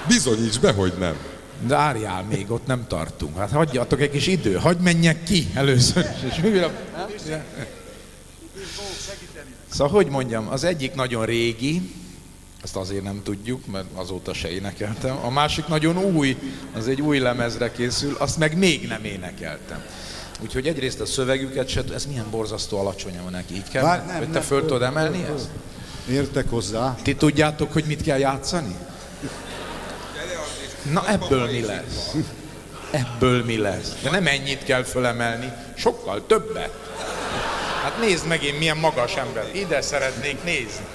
[0.07, 1.15] Bizonyíts be, hogy nem.
[1.67, 3.37] De árjál még, ott nem tartunk.
[3.37, 6.05] Hát hagyjatok egy kis idő, hagyd menjek ki először.
[6.31, 6.71] És újra...
[9.69, 11.93] Szóval, hogy mondjam, az egyik nagyon régi,
[12.67, 15.19] ezt azért nem tudjuk, mert azóta se énekeltem.
[15.23, 16.37] A másik nagyon új,
[16.75, 19.83] az egy új lemezre készül, azt meg még nem énekeltem.
[20.41, 24.17] Úgyhogy egyrészt a szövegüket se, ez milyen borzasztó alacsonyan van neki, így kell, Várj, nem,
[24.17, 25.35] hogy te nem, föl tudod emelni föl.
[25.35, 25.47] ezt?
[26.09, 26.95] Értek hozzá.
[27.03, 28.75] Ti tudjátok, hogy mit kell játszani?
[30.91, 32.15] Na ebből mi lesz?
[32.91, 33.95] Ebből mi lesz?
[34.03, 36.73] De nem ennyit kell fölemelni, sokkal többet.
[37.83, 39.49] Hát nézd meg én milyen magas ember.
[39.55, 40.85] Ide szeretnék nézni.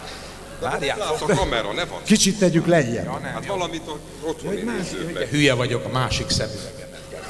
[0.63, 1.01] Várjál.
[1.01, 2.01] A kamera, ne van.
[2.05, 3.05] Kicsit tegyük lejjebb.
[3.05, 3.99] Ja, nem, Hát valamit a-
[4.29, 5.29] otthoni De nézőknek.
[5.29, 7.21] hülye vagyok, a másik szemüvegemet kell.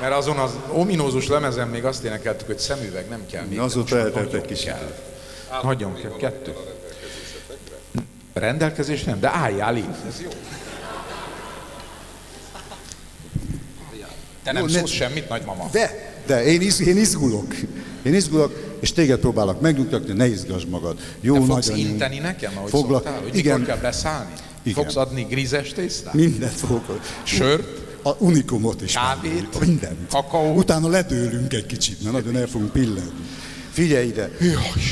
[0.00, 3.58] Mert azon az ominózus lemezen még azt énekeltük, hogy szemüveg nem kell még.
[3.58, 4.64] Azóta eltelt egy kicsit.
[4.66, 4.94] kell.
[5.62, 6.54] Nagyon kell, kettő.
[8.32, 10.06] Rendelkezés nem, de álljál itt.
[10.08, 10.28] Ez jó.
[14.42, 15.68] Te nem szólsz semmit, nagymama?
[15.72, 17.54] De, de én, iz, én izgulok.
[18.02, 20.98] Én izgulok, és téged próbálok megnyugtatni, ne izgasd magad.
[21.20, 23.22] Jó, Te fogsz nagyon inteni nekem, ahogy Foglak- szoktál?
[23.22, 23.58] Hogy Igen.
[23.60, 24.32] mikor kell beszállni?
[24.62, 24.82] Igen.
[24.82, 26.14] Fogsz adni grízes tésztát?
[26.14, 27.00] Mindent fogok.
[27.22, 27.80] Sört?
[28.02, 28.92] A unikumot is.
[28.92, 29.60] Kávét?
[29.60, 29.96] Mindent.
[30.10, 30.56] Kakaót?
[30.58, 33.10] Utána ledőlünk egy kicsit, mert nagyon el fogunk pillanni.
[33.70, 34.30] Figyelj ide,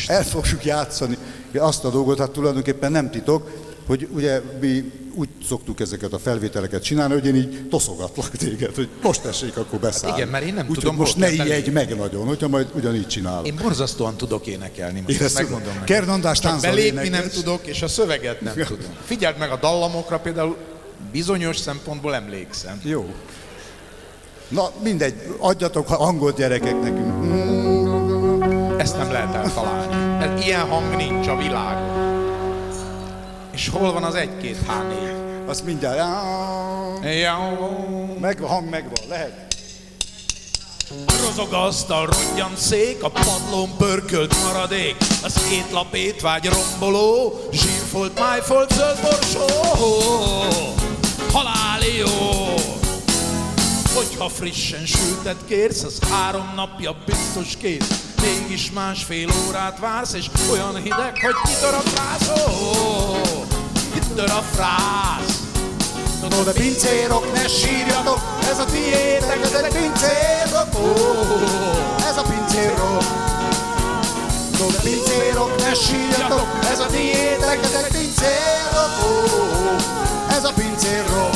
[0.06, 1.16] el fogjuk játszani
[1.54, 3.50] azt a dolgot, hát tulajdonképpen nem titok,
[3.86, 8.88] hogy ugye mi úgy szoktuk ezeket a felvételeket csinálni, hogy én így toszogatlak téged, hogy
[9.02, 10.16] most tessék akkor beszállni.
[10.16, 13.46] igen, mert én nem Úgyhogy tudom, most ne ijedj meg nagyon, hogyha majd ugyanígy csinálok.
[13.46, 15.84] Én borzasztóan tudok énekelni, most Én ezt megmondom neked.
[15.84, 18.94] Kern András Csak tánccal belépni nem tudok, és a szöveget nem tudom.
[19.04, 20.56] Figyeld meg a dallamokra, például
[21.12, 22.80] bizonyos szempontból emlékszem.
[22.84, 23.14] Jó.
[24.48, 27.32] Na mindegy, adjatok ha angol gyerekek nekünk.
[28.80, 30.24] Ezt nem lehet eltalálni.
[30.24, 31.99] Ez, ilyen hang nincs a világon.
[33.60, 35.46] És hol van az egy-két H4?
[35.46, 35.98] Azt mindjárt.
[38.20, 39.56] Megvan, hang megvan, lehet.
[41.26, 48.72] Rozog asztal, rogyant szék, a padlón pörkölt maradék, az két lap étvágy romboló, zsírfolt, májfolt,
[48.72, 49.46] zöld borsó,
[51.32, 52.54] haláli jó.
[53.94, 58.14] Hogyha frissen sültet kérsz, az három napja biztos kész.
[58.22, 62.28] Mégis másfél órát vársz, és olyan hideg, hogy kitör a frász.
[62.28, 63.49] Oh,
[64.20, 65.40] kitör a frász.
[66.30, 70.92] No, de pincérok, ne sírjatok, ez a tiétek, ez egy pincérok, ó,
[72.08, 73.04] ez a pincérok.
[74.58, 79.76] No, de pincérok, ne sírjatok, ez a tiétek, ez egy pincérok, ó,
[80.30, 81.34] ez a pincérok.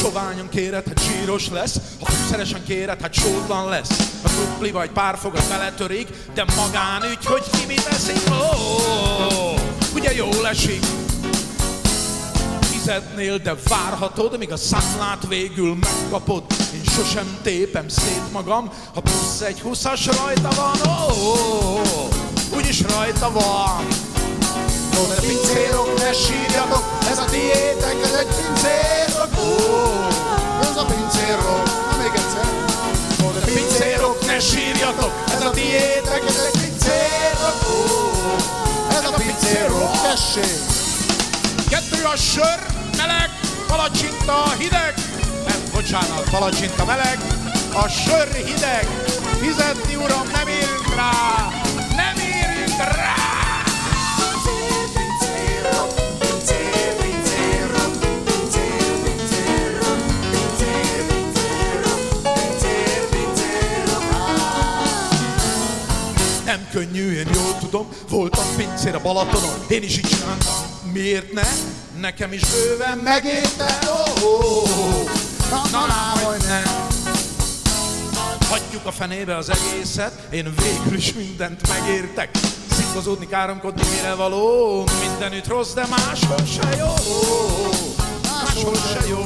[0.00, 3.90] soványon kéred, hát zsíros lesz, ha fűszeresen kéred, hát sótlan lesz.
[4.24, 9.59] A krupli vagy párfogat beletörik, de magánügy, hogy ki mit eszik, ó,
[9.94, 10.84] ugye jól esik.
[12.60, 16.42] Fizetnél, de várhatod, míg a számlát végül megkapod.
[16.74, 21.80] Én sosem tépem szét magam, ha plusz egy huszas rajta van, ó,
[22.56, 23.86] úgyis rajta van.
[24.92, 29.54] No, de pincérok, ne sírjatok, ez a diétek, ez egy pincérok, ó,
[30.60, 32.48] ez a pincérok, na még egyszer.
[33.18, 38.59] No, de pincérok, ne sírjatok, ez a diétek, ez egy pincérok, ó,
[39.00, 40.60] ez a pincérok, tessék.
[41.68, 42.58] Kettő a sör,
[42.96, 43.30] meleg,
[43.66, 44.94] palacsinta hideg,
[45.46, 47.18] nem, bocsánat, palacsinta meleg,
[47.72, 48.86] a sör hideg,
[49.40, 51.12] fizetni uram, nem érünk rá,
[66.50, 70.54] Nem könnyű, én jól tudom, voltam pincér a Balatonon, én is így csináltam.
[70.92, 71.42] Miért ne?
[72.00, 75.10] Nekem is bőven megérte, oh, oh, oh.
[75.50, 76.88] Na, na, na, hogy nem.
[78.48, 82.30] Hagyjuk a fenébe az egészet, én végül is mindent megértek.
[82.70, 86.94] Szitkozódni, káromkodni mire való, mindenütt rossz, de máshol se jó.
[88.22, 89.22] Máshol se jó.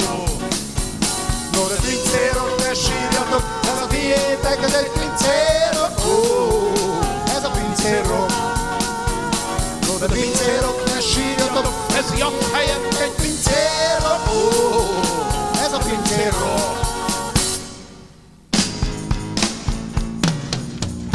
[1.52, 6.73] No, de pincérok, ne sírjatok, ez a diétek, ez egy pincérok, a
[7.84, 8.30] pincérok.
[9.86, 11.66] No, de pincérok, ne sírjatok,
[11.96, 14.48] ez jatt helyett egy pincérok, ó,
[15.64, 16.78] ez a pincérok.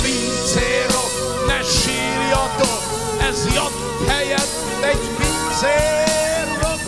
[0.02, 1.12] Pincérok,
[1.48, 2.82] ne sírjatok,
[3.30, 6.82] ez jatt helyett egy pincérok,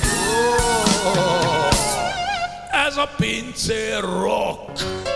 [1.06, 1.28] ó,
[2.88, 5.11] ez a pincérok.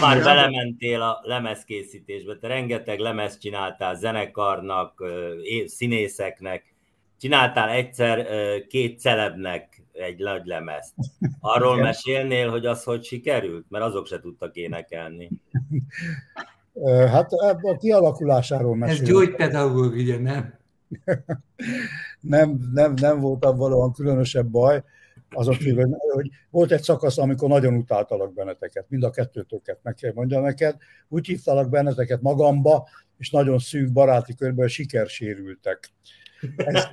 [0.00, 5.04] Ha már belementél a lemezkészítésbe, te rengeteg lemezt csináltál zenekarnak,
[5.66, 6.74] színészeknek,
[7.20, 8.26] csináltál egyszer
[8.66, 10.94] két celebnek egy nagy lemezt.
[11.40, 11.84] Arról Igen.
[11.84, 13.64] mesélnél, hogy az hogy sikerült?
[13.68, 15.30] Mert azok se tudtak énekelni.
[16.84, 19.08] Hát ebből a kialakulásáról Ez mesélek.
[19.10, 20.54] gyógypedagógia, nem?
[22.20, 24.82] nem, nem, nem volt abban valóan különösebb baj,
[25.30, 29.94] azon kívül, hogy- hogy volt egy szakasz, amikor nagyon utáltalak benneteket, mind a kettőtöket, meg
[29.94, 30.76] kell mondjam neked,
[31.08, 35.90] úgy hívtalak benneteket magamba, és nagyon szűk baráti körben sikersérültek.
[36.56, 36.88] Ezt,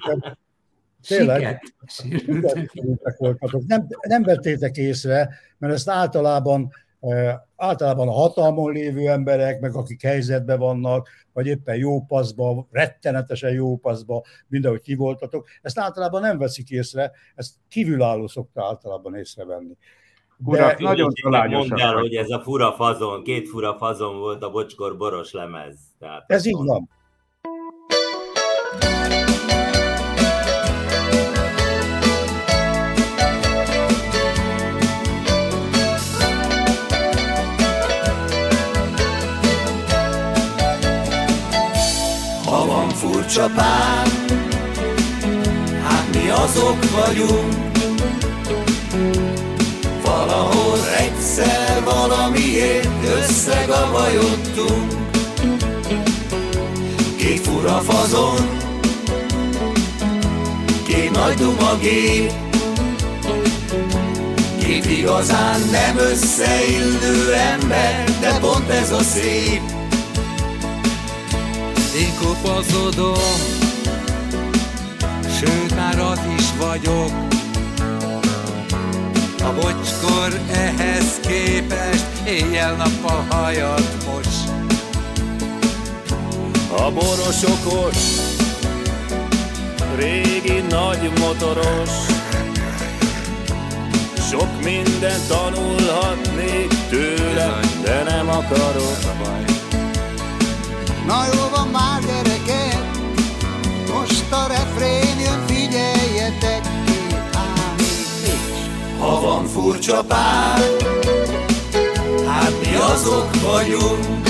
[1.07, 3.63] tényleg, sikersérültek voltatok.
[3.67, 6.71] Nem, nem vettétek észre, mert ezt általában
[7.55, 13.77] általában a hatalmon lévő emberek, meg akik helyzetben vannak, vagy éppen jó paszba, rettenetesen jó
[13.77, 19.77] paszba, mindenhogy ki voltatok, ezt általában nem veszik észre, ezt kívülálló szokta általában észrevenni.
[20.45, 24.49] Urak, nagyon talányosak Mondd el, hogy ez a fura fazon, két fura fazon volt a
[24.49, 25.75] bocskor boros lemez.
[25.99, 26.89] Tehát Ez így van.
[43.23, 44.07] Furcsa pár,
[45.83, 47.53] hát mi azok vagyunk.
[50.05, 52.87] Valahol egyszer valamiért
[53.19, 54.91] összegabajodtunk.
[57.17, 58.59] Két fura fazon,
[60.87, 62.31] két nagy duma gép,
[64.59, 69.82] két igazán nem összeillő ember, de pont ez a szép.
[71.95, 73.13] Én kopaszodom,
[75.39, 77.11] sőt már az is vagyok.
[79.43, 84.27] A bocskor ehhez képest éjjel-nappal hajat mos.
[86.77, 87.97] A boros okos,
[89.95, 91.89] régi nagy motoros,
[94.31, 99.52] sok mindent tanulhatnék tőle, de nem akarok.
[101.07, 102.77] Na jó van már gyerekek,
[103.93, 107.15] most a refrén jön, figyeljetek ki,
[108.99, 110.61] Ha van furcsa pár,
[112.27, 114.21] hát mi azok vagyunk.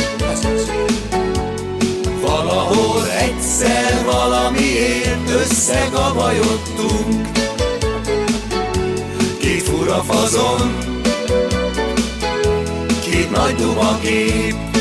[2.22, 7.28] Valahol egyszer valamiért összegabajodtunk.
[9.40, 10.78] Két fura fazon,
[13.02, 14.73] két nagy duma kép,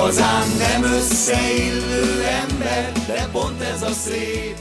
[0.00, 4.56] Igazán nem összeillő ember, de pont ez a szép.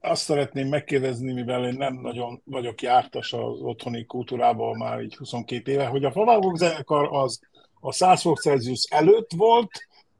[0.00, 5.72] Azt szeretném megkérdezni, mivel én nem nagyon vagyok jártas az otthoni kultúrában már így 22
[5.72, 7.40] éve, hogy a Favágok zenekar az
[7.80, 9.70] a 100 fok Celsius előtt volt,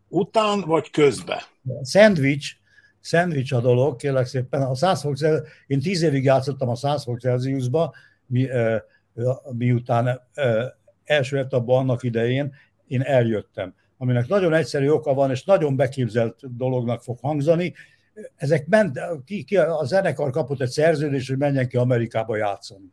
[0.08, 1.40] után vagy közben?
[1.82, 2.50] Szendvics,
[3.00, 4.62] szendvics a dolog, kérlek szépen.
[4.62, 7.94] A 100 fok Celsius, én tíz évig játszottam a 100 fok Celsiusba,
[8.26, 8.48] mi,
[9.52, 10.28] miután
[11.04, 12.54] első etapban annak idején
[12.86, 17.74] én eljöttem, aminek nagyon egyszerű oka van, és nagyon beképzelt dolognak fog hangzani.
[18.36, 22.92] Ezek ment, ki, ki, a zenekar kapott egy szerződést, hogy menjen ki Amerikába játszani.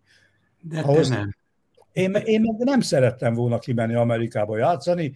[0.61, 1.35] De te nem.
[1.91, 5.13] Én, én nem szerettem volna kimenni Amerikába játszani,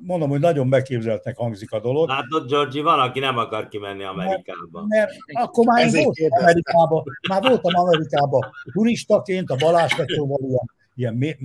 [0.00, 2.08] mondom, hogy nagyon beképzeltnek hangzik a dolog.
[2.08, 4.84] Látod, Georgi, van, aki nem akar kimenni Amerikába.
[4.86, 10.70] Mert, mert akkor már én voltam Amerikában, már voltam Amerikában turistaként, a Balázs Petróval ilyen
[11.00, 11.36] ilyen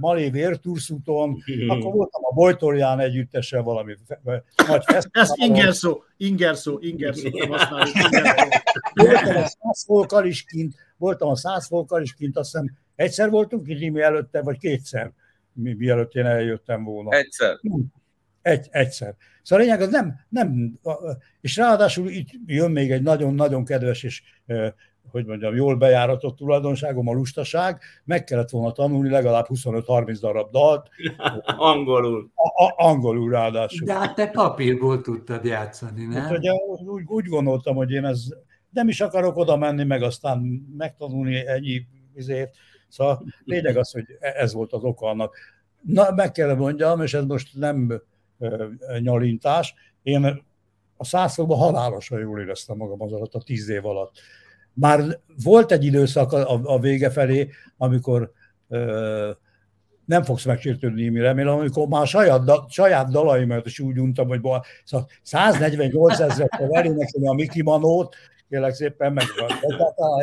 [0.00, 3.96] Malé vérturszúton, akkor voltam a Bojtorján együttessel valami
[4.66, 5.10] nagy fesztiválon.
[5.12, 7.96] Ez ingerszó, ingerszó, ingerszó, nem használjuk.
[8.94, 13.30] Voltam a száz folkkal is kint, voltam a száz folkkal is kint, azt hiszem egyszer
[13.30, 15.12] voltunk itt mi előtte, vagy kétszer,
[15.52, 17.16] mi, mielőtt én eljöttem volna.
[17.16, 17.58] Egyszer.
[18.42, 19.14] Egy, egyszer.
[19.42, 20.78] Szóval a lényeg az nem, nem,
[21.40, 24.22] és ráadásul itt jön még egy nagyon-nagyon kedves és
[25.10, 30.88] hogy mondjam, jól bejáratott tulajdonságom, a lustaság, meg kellett volna tanulni legalább 25-30 darab dalt.
[31.56, 32.30] angolul.
[32.34, 33.86] A, a, angolul ráadásul.
[33.86, 36.22] De hát te papírból tudtad játszani, nem?
[36.22, 38.24] Hát, ugye, úgy, úgy gondoltam, hogy én ez
[38.70, 40.38] nem is akarok oda menni, meg aztán
[40.76, 42.54] megtanulni ennyi izért.
[42.88, 45.36] Szóval lényeg az, hogy e, ez volt az oka annak.
[45.80, 48.02] Na, meg kell mondjam, és ez most nem
[48.38, 48.66] ö,
[49.00, 50.44] nyalintás, én
[50.96, 54.12] a százszóban halálosan jól éreztem magam az alatt a tíz év alatt
[54.74, 58.32] már volt egy időszak a, a vége felé, amikor
[58.68, 59.30] ö,
[60.04, 64.40] nem fogsz megsértődni, mi remélem, amikor már saját, da, saját dalaimat is úgy untam, hogy
[64.84, 68.14] szóval 148 ezeret kell elénekelni a Mickey Manót,
[68.48, 69.24] kérlek szépen meg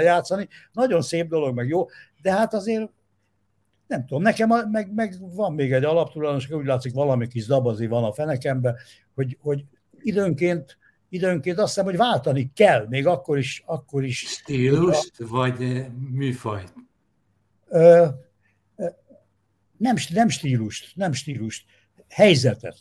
[0.03, 0.47] játszani.
[0.73, 1.85] Nagyon szép dolog, meg jó,
[2.21, 2.89] de hát azért
[3.87, 7.87] nem tudom, nekem a, meg, meg van még egy alaptulajdonos, úgy látszik valami kis zabazi
[7.87, 8.75] van a fenekemben,
[9.15, 9.65] hogy, hogy
[10.01, 10.77] időnként
[11.09, 13.63] időnként azt hiszem, hogy váltani kell, még akkor is.
[13.65, 16.73] Akkor is Stílust, a, vagy eh, műfajt?
[17.67, 18.07] Ö,
[19.79, 21.65] nem, nem stílust, nem stílust,
[22.09, 22.77] helyzetet.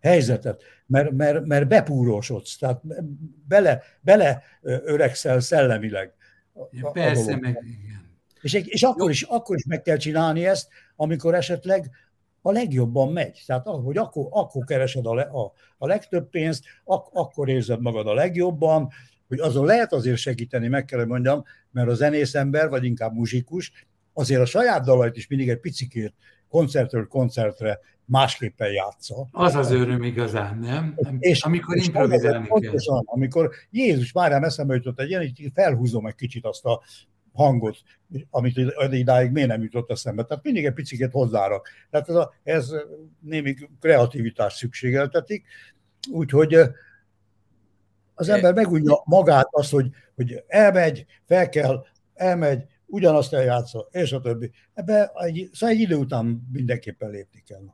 [0.00, 2.82] Helyzetet, mert, mert, mert bepúrósodsz, tehát
[3.48, 6.12] bele, bele öregszel szellemileg.
[6.70, 8.18] Ja, persze, meg igen.
[8.40, 11.90] És, és akkor, is, akkor is meg kell csinálni ezt, amikor esetleg
[12.46, 13.42] a legjobban megy.
[13.46, 18.06] Tehát hogy akkor, akkor keresed a, le, a, a legtöbb pénzt, ak, akkor érzed magad
[18.06, 18.88] a legjobban,
[19.28, 23.14] hogy azon lehet azért segíteni, meg kell, hogy mondjam, mert a zenész ember, vagy inkább
[23.14, 23.72] muzsikus,
[24.12, 26.14] azért a saját dalait is mindig egy picikét
[26.48, 29.26] koncertről koncertre másképpen játsza.
[29.30, 30.94] Az az öröm igazán, nem?
[31.18, 32.46] És, amikor és improvizálni kell.
[32.46, 36.82] Pontosan, amikor Jézus már eszembe jutott egy ilyen, így felhúzom egy kicsit azt a
[37.36, 37.76] hangot,
[38.30, 38.56] amit
[38.90, 40.24] idáig miért nem jutott eszembe.
[40.24, 41.68] Tehát mindig egy picit hozzárak.
[41.90, 42.74] Tehát ez, a, ez
[43.20, 45.46] némi kreativitás szükségeltetik,
[46.10, 46.58] úgyhogy
[48.14, 51.84] az ember megújja magát azt, hogy, hogy elmegy, fel kell,
[52.14, 54.50] elmegy, ugyanazt eljátsza, és a többi.
[54.74, 57.64] Ebbe egy, szóval egy idő után mindenképpen lépni kell.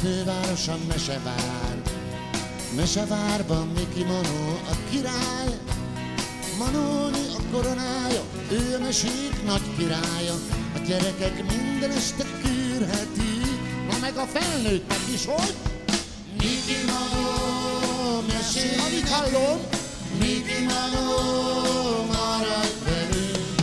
[0.00, 1.82] Fővárosa Mesevár.
[2.76, 5.58] Mesevárban Miki Manó a király.
[6.58, 10.34] Manóni a koronája, ő a mesék nagy királya.
[10.74, 13.40] A gyerekek minden este kürhetik
[13.90, 15.54] Na meg a felnőttek is, hogy?
[16.38, 19.60] Miki Manó mesék Amit hallom?
[20.18, 21.06] Miki Manó
[22.06, 23.54] marad velünk.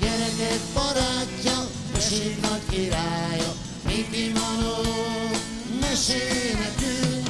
[0.00, 3.52] Gyerekek barátja, mesék nagy királya.
[3.86, 4.85] Miki Manó,
[5.96, 7.26] mesélj nekünk,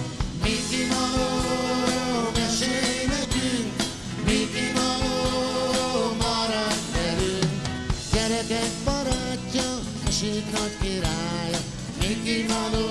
[4.75, 5.19] Manó,
[6.23, 7.53] marad velünk.
[8.13, 9.69] Gyerekek barátja,
[10.05, 11.61] mesék nagy királya,
[12.01, 12.89] Miki Manó,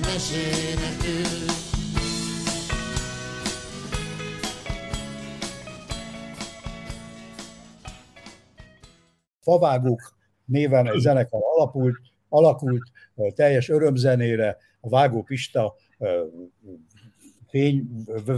[0.00, 1.50] mesélj nekünk.
[9.40, 10.14] Favágók
[10.44, 11.96] néven egy zenekar alapult,
[12.28, 12.90] alakult,
[13.34, 15.74] teljes örömzenére, a Vágó Pista
[17.48, 17.86] fény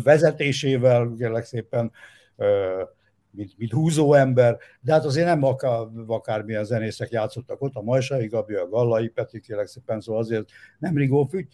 [0.03, 1.93] vezetésével, kérlek szépen,
[3.31, 8.26] mint, mint húzó ember, de hát azért nem akár, akármilyen zenészek játszottak ott, a Majsai
[8.26, 10.49] Gabi, a Gallai Peti, kérlek szépen, szóval azért
[10.79, 11.49] nem Rigó Fügy,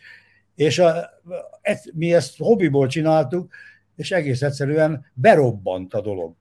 [0.54, 1.10] és a,
[1.60, 3.52] ezt, mi ezt hobbiból csináltuk,
[3.96, 6.34] és egész egyszerűen berobbant a dolog.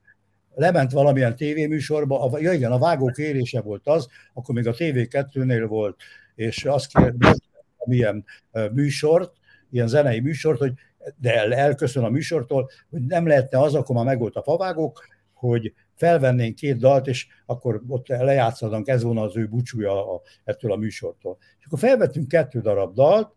[0.55, 5.65] Lement valamilyen tévéműsorba, a, ja igen, a vágó kérése volt az, akkor még a TV2-nél
[5.67, 5.95] volt,
[6.35, 7.47] és azt kérdezte,
[7.85, 8.25] milyen
[8.71, 9.33] műsort,
[9.71, 10.73] ilyen zenei műsort, hogy
[11.17, 15.73] de el, elköszön a műsortól, hogy nem lehetne az, akkor már megvolt a favágók, hogy
[15.95, 20.75] felvennénk két dalt, és akkor ott lejátszadunk, ez volna az ő búcsúja a, ettől a
[20.75, 21.37] műsortól.
[21.59, 23.33] És akkor felvettünk kettő darab dalt,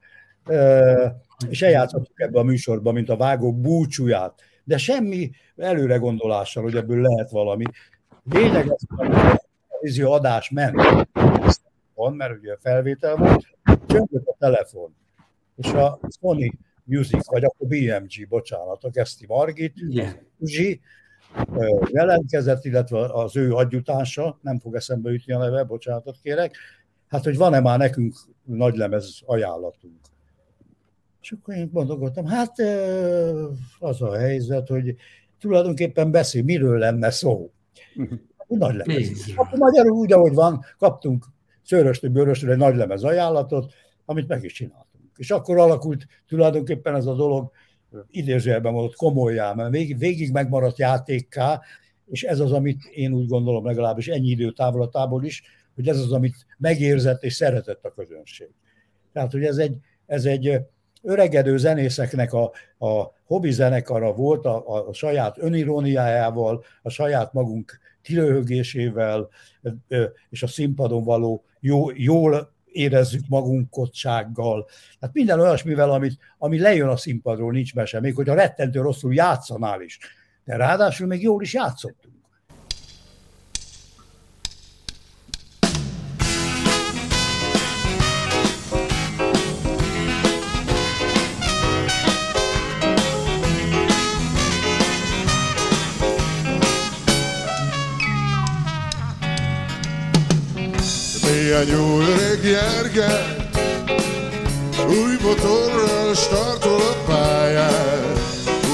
[1.49, 4.41] és eljátszottuk ebbe a műsorba, mint a vágó búcsúját.
[4.65, 7.65] De semmi előre gondolással, hogy ebből lehet valami.
[8.25, 8.87] Lényeg az,
[9.69, 11.09] hogy a adás ment,
[11.97, 13.47] van, mert ugye felvétel volt,
[13.87, 14.95] csöngött a telefon,
[15.57, 19.75] és a Sony Music, vagy akkor BMG, bocsánat, a Geszti Margit,
[20.41, 20.81] Zsi,
[21.91, 26.57] jelentkezett, illetve az ő adjutása, nem fog eszembe jutni a neve, bocsánatot kérek,
[27.09, 30.01] hát hogy van-e már nekünk nagy lemez ajánlatunk.
[31.21, 32.59] És akkor én mondogattam, hát
[33.79, 34.97] az a helyzet, hogy
[35.41, 37.51] tulajdonképpen beszél, miről lenne szó.
[38.47, 39.33] Nagy lemez.
[39.37, 41.25] Akkor magyarul úgy, ahogy van, kaptunk
[41.67, 43.73] szőröstő, bőröstől egy nagy lemez ajánlatot,
[44.05, 45.05] amit meg is csináltunk.
[45.17, 47.51] És akkor alakult tulajdonképpen ez a dolog,
[48.11, 51.61] idézőjelben volt komolyá, mert végig, végig megmaradt játékká,
[52.07, 55.43] és ez az, amit én úgy gondolom legalábbis ennyi idő távolatából is,
[55.75, 58.51] hogy ez az, amit megérzett és szeretett a közönség.
[59.13, 60.61] Tehát, hogy ez egy, ez egy
[61.03, 69.29] öregedő zenészeknek a, a hobbi zenekara volt a, a saját öniróniájával, a saját magunk kilőhögésével
[70.31, 74.69] és a színpadon való jó, jól érezzük magunkotsággal.
[74.99, 79.15] Tehát minden olyasmivel, amit, ami lejön a színpadról, nincs mese, még hogy a rettentő rosszul
[79.15, 79.99] játszanál is.
[80.45, 82.16] De ráadásul még jól is játszottunk.
[101.57, 103.37] Milyen jó öreg Gergely
[104.89, 108.13] Új motorral startol a pályán.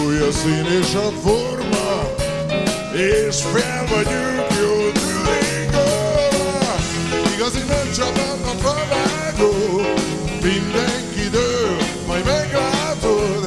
[0.04, 2.14] Új a szín és a forma
[2.92, 6.74] És fel vagyunk jó tüléngolva
[7.34, 9.80] Igazi nagy csapat a favágó
[10.42, 11.76] Mindenki dől,
[12.06, 13.46] majd meglátod.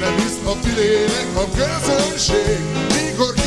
[0.00, 2.58] Nem hisz a fülének a közönség
[2.94, 3.45] Mikor kivágjuk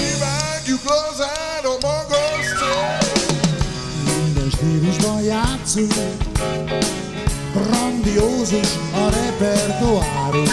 [4.80, 5.94] stílusban játszunk.
[7.54, 10.52] Grandiózus a repertoárunk.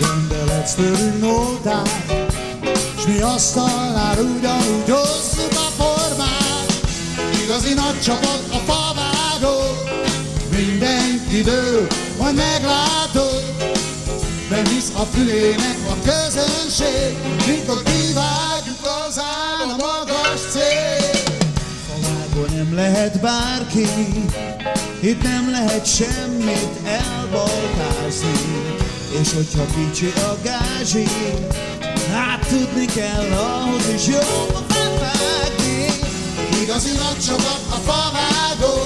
[0.00, 1.88] Rendeletsz tőlünk nótát
[2.98, 6.72] S mi asztalnál ugyanúgy hozzuk a formát.
[7.44, 9.60] Igazi nagy csapat a favágó
[10.56, 11.86] Mindenki dől,
[12.18, 13.44] majd meglátod.
[14.50, 17.16] Nem hisz a fülének a közönség
[17.46, 20.91] Mikor kivágjuk lazán a magas cél
[22.74, 23.86] nem lehet bárki
[25.00, 28.32] Itt nem lehet semmit elbaltázni
[29.20, 31.06] És hogyha kicsi a gázsi
[32.12, 35.86] Hát tudni kell ahhoz is jó felvágni
[36.62, 38.76] Igazi nagy csapat a favágó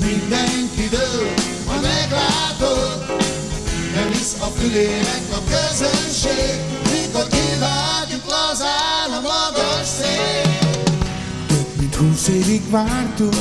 [0.00, 1.28] Mindenki dől,
[1.66, 3.04] ha meglátod.
[3.94, 6.60] Nem hisz a fülének a közönség
[6.92, 10.17] Mikor kivágjuk lazán a magas szél
[11.98, 13.36] húsz évig vártunk.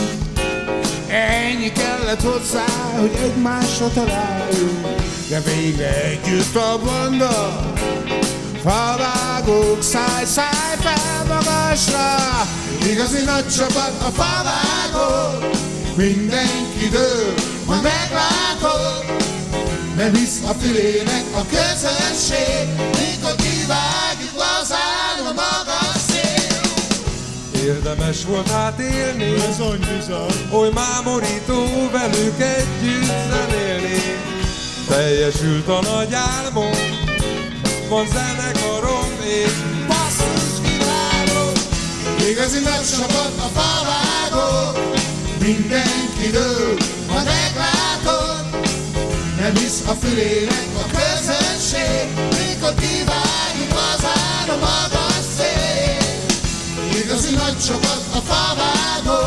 [1.07, 2.65] Ennyi kellett hozzá,
[2.99, 4.87] hogy egymásra találjunk.
[5.29, 7.61] De végre együtt a banda.
[8.63, 12.15] Favágók, száj, száj fel magasra.
[12.91, 15.45] Igazi nagy csapat a favágó
[15.95, 17.33] Mindenki dől,
[17.65, 19.05] majd meglátod
[19.95, 22.67] Nem hisz a fülének a közönség.
[22.77, 24.06] Mikor kivágjuk
[27.67, 29.33] Érdemes volt átélni.
[29.33, 30.49] Bizony, bizony.
[30.51, 33.97] Oly mámorító velük együtt zenélni.
[34.87, 36.71] Teljesült a nagy álmom
[37.89, 39.51] Van zenekarom és
[39.87, 41.51] basszus kiváló
[42.29, 43.07] Igazi nagy
[43.37, 44.79] a favágó
[45.39, 48.45] Mindenki dől, ha meglátod
[49.39, 54.96] Nem hisz a fülének a közönség Mikor kivágjuk lazán a magas szél
[57.07, 59.21] Igazi nagy csapat a favágó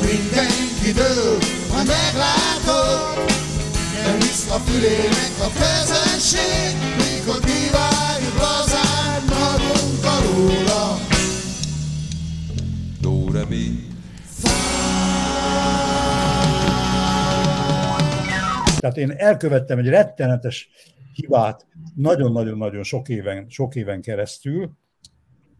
[0.00, 1.38] Mindenki dől,
[1.70, 3.30] ha meglátod
[4.04, 10.98] Nem hisz a fülének a közönség Mikor kivágjuk lazán magunk alóla
[13.48, 13.64] me.
[18.78, 20.68] Tehát én elkövettem egy rettenetes
[21.12, 24.70] hibát nagyon-nagyon-nagyon sok éven, sok éven keresztül.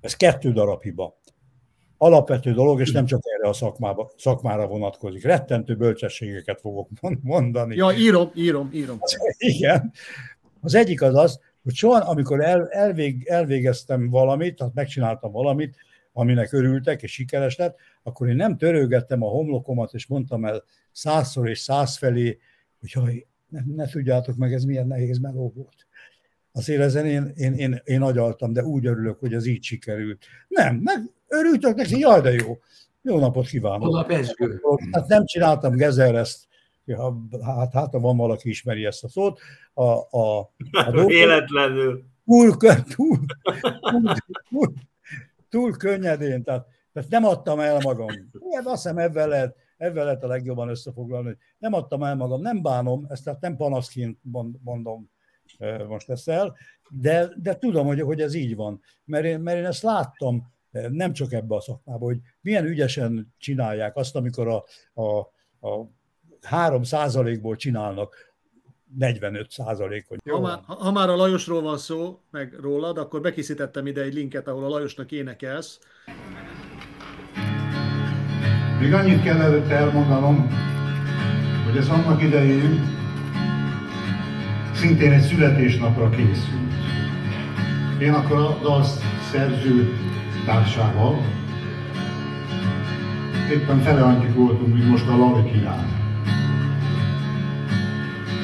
[0.01, 1.19] Ez kettő darab hiba.
[1.99, 5.25] Alapvető dolog, és nem csak erre a szakmába, szakmára vonatkozik.
[5.25, 6.89] Rettentő bölcsességeket fogok
[7.23, 7.77] mondani.
[7.77, 8.99] Ja, írom, írom, írom.
[9.39, 9.93] Igen.
[10.61, 15.77] Az egyik az az, hogy soha, amikor el, elvég, elvégeztem valamit, tehát megcsináltam valamit,
[16.13, 21.49] aminek örültek, és sikeres lett, akkor én nem törőgettem a homlokomat, és mondtam el százszor
[21.49, 22.39] és száz felé,
[22.81, 25.87] hogy jaj, ne, ne tudjátok meg, ez milyen nehéz meló volt.
[26.53, 30.25] Azért ezen én, én, én, én agyaltam, de úgy örülök, hogy ez így sikerült.
[30.49, 30.99] Nem, meg
[31.29, 32.59] örültök neki, jaj, de jó.
[33.03, 33.83] Jó napot kívánok.
[33.89, 34.61] Hol a pesgő?
[34.93, 36.49] Hát nem csináltam Gezereszt,
[36.85, 39.41] ja, hát, hát ha van valaki ismeri ezt a szót.
[39.75, 40.51] A, a, a
[40.91, 42.05] dolgok- Véletlenül.
[42.25, 43.19] túl, túl,
[43.81, 44.13] túl,
[44.51, 44.73] túl,
[45.49, 48.09] túl könnyedén, tehát, tehát nem adtam el magam.
[48.39, 52.41] Igen, azt hiszem ebben lehet, ebben lehet a legjobban összefoglalni, hogy nem adtam el magam,
[52.41, 55.11] nem bánom, ezt tehát nem panaszként mond- mondom
[55.59, 56.57] eh, most ezt el,
[56.91, 61.13] de, de tudom, hogy, hogy ez így van, mert én, mert én ezt láttam nem
[61.13, 64.65] csak ebbe a szakmába, hogy milyen ügyesen csinálják azt, amikor a,
[65.03, 65.19] a,
[65.69, 65.91] a
[66.43, 68.29] 3 százalékból csinálnak
[68.97, 70.19] 45 százalékot.
[70.31, 74.49] Ha már, ha már a Lajosról van szó, meg rólad, akkor bekészítettem ide egy linket,
[74.49, 75.79] ahol a Lajosnak énekelsz.
[78.81, 80.49] Még annyit kell előtte elmondanom,
[81.67, 82.97] hogy ez annak idején
[84.75, 86.73] szintén egy születésnapra készült.
[88.01, 88.99] Én akkor a dalsz
[89.33, 90.08] szerző
[90.49, 91.21] társával
[93.53, 95.85] éppen fele annyit voltunk, mint most a Lali király.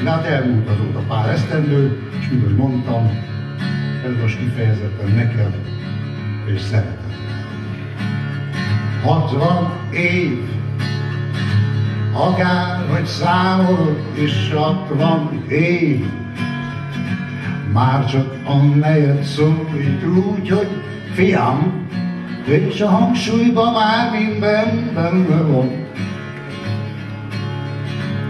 [0.03, 3.11] De hát elmúlt azóta pár esztendő, és mint ahogy mondtam,
[4.05, 5.55] ez most kifejezetten neked
[6.47, 7.13] és szeretem.
[9.03, 10.49] 60 év,
[12.13, 16.05] akár hogy számolod is 60 év,
[17.73, 20.69] már csak a nejed szólít úgy, hogy
[21.13, 21.84] fiam,
[22.47, 25.87] és a hangsúlyban már minden benne van.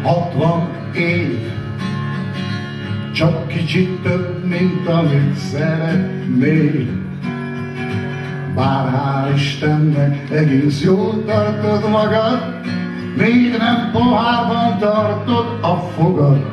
[0.02, 1.52] 60 év,
[3.12, 7.02] csak kicsit több, mint amit szeretnél.
[8.54, 12.60] Bár hál' Istennek egész jól tartod magad,
[13.16, 16.52] még nem pohárban tartod a fogad.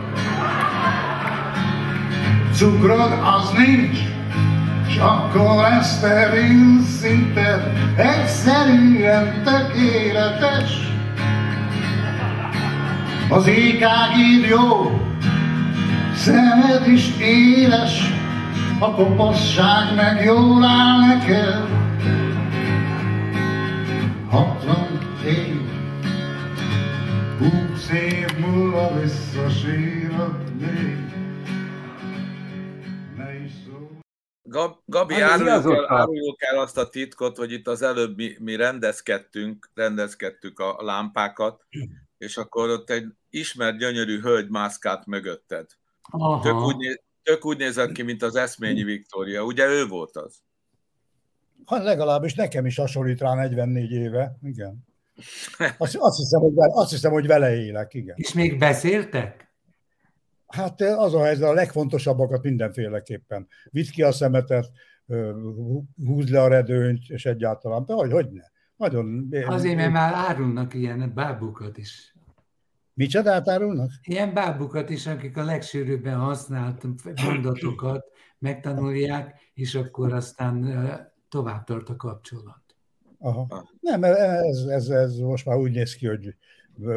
[2.54, 4.11] Cukrod az nincs,
[5.02, 10.90] akkor eszterin szinten egyszerűen tökéletes.
[13.30, 15.00] Az ékágid jó,
[16.16, 18.14] szemed is éles,
[18.80, 21.68] a kopasság meg jól áll neked.
[24.30, 24.76] 60
[25.26, 25.62] év,
[27.40, 31.01] 20 év múlva visszasírod még.
[34.52, 38.36] Gab, Gabi, Hát, áruljuk el, áruljuk el azt a titkot, hogy itt az előbb mi,
[38.40, 41.66] mi rendezkedtünk, rendezkedtük a lámpákat,
[42.18, 45.66] és akkor ott egy ismert gyönyörű hölgy mászkált mögötted.
[46.02, 46.42] Aha.
[46.42, 49.44] Tök úgy, néz, tök úgy nézett ki, mint az Eszményi Viktória.
[49.44, 50.42] Ugye ő volt az?
[51.66, 54.88] Hát legalábbis nekem is hasonlít rá 44 éve, igen.
[55.78, 58.16] Azt, azt, hiszem, hogy vele, azt hiszem, hogy vele élek, igen.
[58.18, 59.51] És még beszéltek?
[60.52, 63.48] Hát az a helyzet, a legfontosabbakat mindenféleképpen.
[63.70, 64.72] Vidd ki a szemetet,
[65.08, 65.48] ö,
[66.06, 68.44] húzd le a redőnyt, és egyáltalán, de hogy, hogy ne.
[68.76, 69.30] Nagyon...
[69.46, 72.16] Azért, mert már árulnak ilyen bábukat is.
[72.94, 73.92] Micsodát árulnak?
[74.04, 76.84] Ilyen bábukat is, akik a legsűrűbben használt
[77.26, 78.06] mondatokat
[78.40, 80.66] megtanulják, és akkor aztán
[81.30, 82.62] tovább tart a kapcsolat.
[83.20, 83.70] Aha.
[83.80, 86.36] Nem, ez, ez, ez most már úgy néz ki, hogy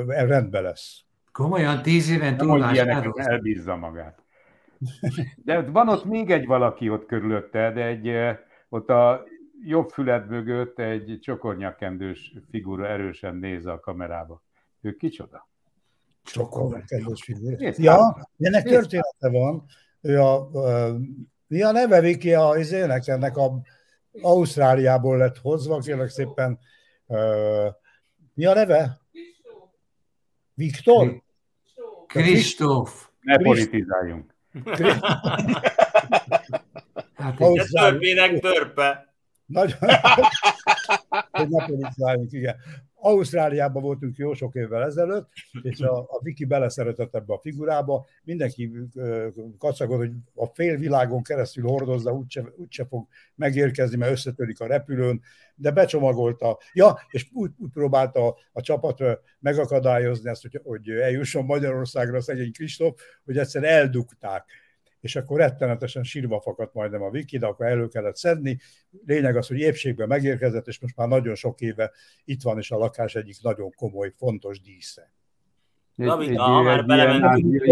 [0.06, 1.04] rendben lesz.
[1.34, 3.26] Komolyan tíz éven Nem, túl hogy ilyeneket vásárolsz?
[3.26, 4.22] elbízza magát.
[5.44, 9.24] De van ott még egy valaki ott körülötted, egy, eh, ott a
[9.64, 14.42] jobb füled mögött egy csokornyakendős figura erősen néz a kamerába.
[14.80, 15.48] Ő kicsoda?
[16.86, 17.56] Kedves figura.
[17.56, 18.28] Nézd, Ja, hát.
[18.38, 19.64] ennek Nézd, története van.
[20.00, 20.50] Ő a,
[21.46, 23.60] mi a neve, Viki, a izének, ennek a
[24.22, 26.58] Ausztráliából lett hozva, kérlek szépen.
[27.06, 27.68] Ö,
[28.34, 29.00] mi a neve?
[30.54, 31.22] Viktor?
[32.22, 33.08] Kristóf.
[33.20, 34.34] Ne politizáljunk.
[37.14, 39.14] Hát De törpének törpe.
[39.46, 39.78] Nagyon...
[41.30, 42.56] hogy ne politizáljunk, igen.
[43.06, 45.28] Ausztráliában voltunk jó sok évvel ezelőtt,
[45.62, 49.28] és a, a Viki beleszeretett ebbe a figurába, mindenki ö,
[49.58, 55.20] kacagott, hogy a fél világon keresztül hordozza, úgyse, úgyse fog megérkezni, mert összetörik a repülőn,
[55.54, 56.58] de becsomagolta.
[56.72, 59.02] Ja, és úgy, úgy próbálta a, a csapat
[59.40, 64.44] megakadályozni ezt, hogy, hogy eljusson Magyarországra szegény Kristóf, hogy egyszer eldugták
[65.04, 68.58] és akkor rettenetesen sírva fakadt majdnem a Viki, de akkor elő kellett szedni.
[69.06, 71.90] Lényeg az, hogy épségben megérkezett, és most már nagyon sok éve
[72.24, 75.12] itt van, és a lakás egyik nagyon komoly, fontos dísze.
[75.96, 77.62] Gabi, ha már belementünk,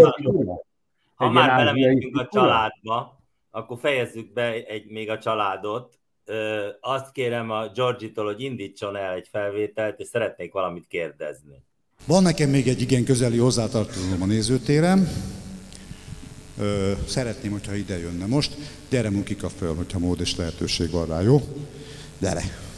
[1.15, 5.99] ha már belementünk a családba, akkor fejezzük be egy, még a családot.
[6.25, 11.63] Ö, azt kérem a Georgitól, hogy indítson el egy felvételt, és szeretnék valamit kérdezni.
[12.07, 15.07] Van nekem még egy igen közeli hozzátartozom a nézőtérem.
[16.57, 18.55] Ö, szeretném, hogyha ide jönne most.
[18.89, 21.41] Gyere Mukika föl, hogyha mód és lehetőség van rá, jó?
[22.19, 22.71] Gyere!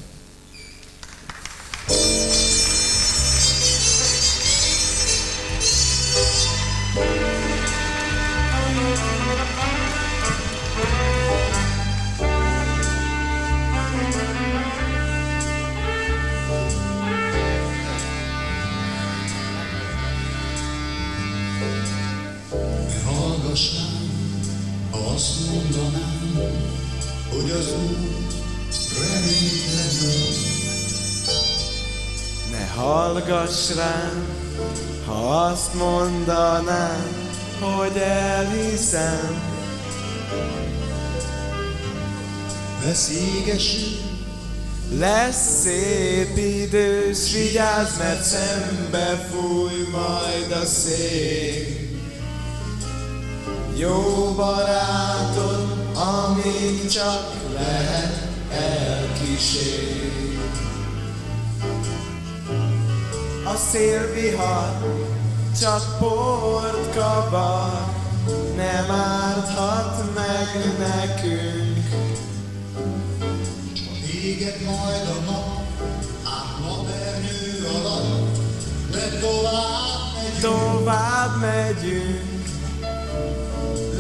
[33.06, 34.26] Hallgass rám,
[35.06, 37.08] ha azt mondanám,
[37.60, 39.44] hogy elhiszem.
[42.86, 44.04] Veszélyesül,
[45.00, 51.66] Lesz szép idő, s vigyázz, mert szembe fúj majd a szél.
[53.76, 60.25] Jó barátod, amíg csak lehet elkísér.
[63.46, 64.96] A szélvihar
[65.60, 67.94] csak port kavar,
[68.56, 71.86] nem árthat meg nekünk.
[74.24, 75.64] éged majd a nap,
[76.24, 78.38] át napernyő alatt,
[78.92, 80.42] de tovább megyünk.
[80.42, 82.46] Tovább megyünk,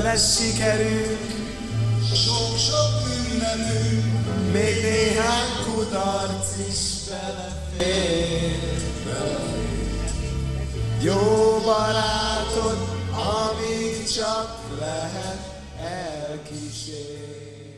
[0.02, 1.34] lesz sikerünk,
[2.14, 7.65] Sok-sok ünnepünk, még néhány kudarc is belefér.
[11.06, 12.78] Jó barátod,
[13.12, 15.40] amíg csak lehet
[15.82, 17.76] elkísér.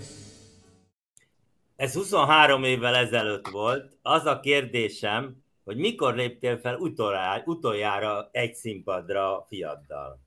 [1.76, 3.98] Ez 23 évvel ezelőtt volt.
[4.02, 10.20] Az a kérdésem, hogy mikor léptél fel utoljára, utoljára egy színpadra a fiaddal?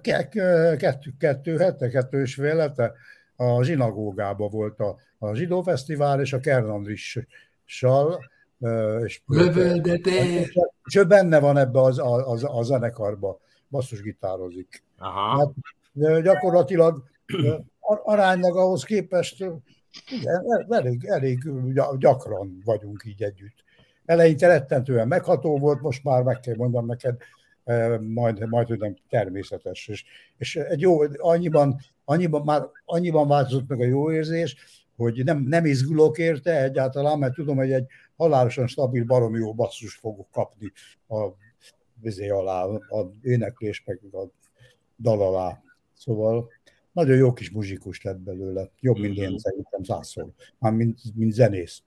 [0.00, 2.92] Ke- ke- Kettő, kettő hete, kettő és fél hete
[3.36, 8.18] a zsinagógában volt a, a zsidó fesztivál, és a Kernandrissal.
[9.04, 10.10] És, Lövöldete.
[10.84, 14.82] és ő benne van ebbe az, a, a, a zenekarba, basszusgitározik.
[14.98, 15.38] Aha.
[15.38, 17.02] Hát, gyakorlatilag
[18.02, 19.44] aránylag ahhoz képest
[20.10, 21.38] igen, elég, elég
[21.72, 23.64] gy- gyakran vagyunk így együtt.
[24.04, 27.16] Eleinte rettentően megható volt, most már meg kell mondanom neked,
[28.00, 29.88] majd, majd hogy nem természetes.
[29.88, 30.04] És,
[30.36, 34.56] és egy jó, annyiban, annyiban, már annyiban változott meg a jó érzés,
[34.96, 37.86] hogy nem, nem izgulok érte egyáltalán, mert tudom, hogy egy
[38.16, 40.72] halálosan stabil, baromi jó basszus fogok kapni
[41.08, 41.28] a
[42.00, 44.24] vizé alá, a éneklés meg a
[44.98, 45.62] dal alá.
[45.94, 46.48] Szóval
[46.92, 48.70] nagyon jó kis muzsikus lett belőle.
[48.80, 50.26] Jobb, mint én szerintem százszor.
[50.58, 51.82] Már mint, mint zenész.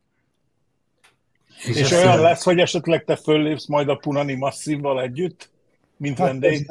[1.68, 5.52] És, és olyan lesz, hogy esetleg te föllépsz majd a Punani Masszívval együtt,
[5.98, 6.68] mint Hát vendég?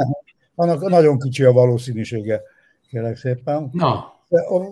[0.55, 2.43] Annak nagyon kicsi a valószínűsége,
[2.89, 3.69] kérlek szépen.
[3.73, 4.18] Na.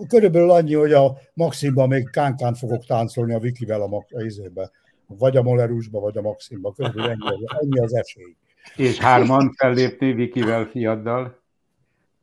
[0.07, 4.71] Körülbelül annyi, hogy a Maximban még kánkán fogok táncolni a Vikivel a, a izébe.
[5.07, 6.71] Vagy a Molerusba, vagy a Maximba.
[6.71, 8.35] Körülbelül ennyi, az- ennyi az esély.
[8.75, 11.41] És hárman felléptél Vikivel fiaddal.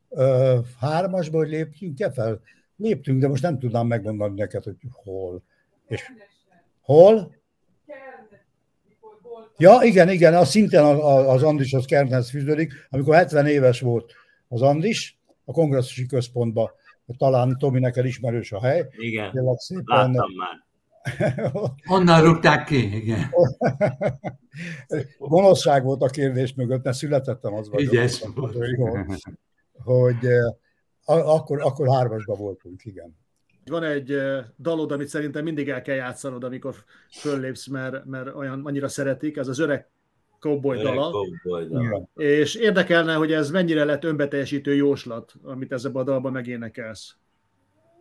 [0.08, 2.40] Ö, hármasba, hogy léptünk-e fel?
[2.76, 5.42] Léptünk, de most nem tudnám megmondani neked, hogy hol.
[5.86, 6.02] És
[6.80, 7.34] hol?
[9.56, 12.72] Ja, igen, igen, az szintén a- a- az Kernhez fűződik.
[12.90, 14.12] Amikor 70 éves volt
[14.48, 16.70] az Andris, a kongresszusi központban,
[17.16, 18.88] talán Tomi neked ismerős a hely.
[18.96, 19.84] Igen, Kérlek szépen.
[19.84, 20.64] láttam már.
[21.86, 23.30] Onnan rúgták ki, igen.
[25.18, 27.92] Gonoszság volt a kérdés mögött, mert születettem az vagyok.
[27.92, 28.56] Ügyes Hogy,
[29.84, 33.16] hogy eh, akkor, akkor hármasban voltunk, igen.
[33.64, 36.74] Van egy eh, dalod, amit szerintem mindig el kell játszanod, amikor
[37.10, 39.88] föllépsz, mert, mert olyan annyira szeretik, ez az öreg
[40.44, 41.10] cowboy Öreg dala.
[41.10, 42.08] cowboy dala.
[42.16, 47.14] És érdekelne, hogy ez mennyire lett önbeteljesítő jóslat, amit ezzel a dalban megénekelsz.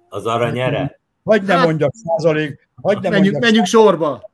[0.10, 1.00] Az aranyere?
[1.24, 4.32] Hogy ne Hát- mondjak százalék, hogy ne menjünk, mondjak menjünk sorba.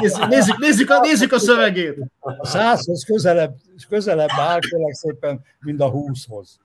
[0.00, 1.98] Nézzük, nézzük, nézzük, a, nézzük a szövegét.
[2.20, 3.54] A százhoz közelebb,
[3.88, 6.60] közelebb áll kérlek szépen, mint a húszhoz.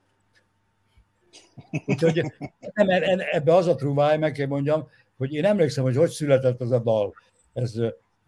[1.86, 2.32] Úgyhogy
[2.74, 2.88] nem,
[3.30, 6.78] ebbe az a trúváj, meg kell mondjam, hogy én emlékszem, hogy hogy született ez a
[6.78, 7.14] dal.
[7.52, 7.72] Ez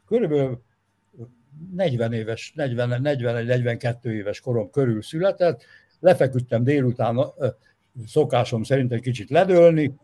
[0.09, 0.63] körülbelül
[1.75, 5.65] 40 éves, 40, 40, 42 éves korom körül született,
[6.01, 7.19] lefeküdtem délután
[8.07, 9.95] szokásom szerint egy kicsit ledőlni,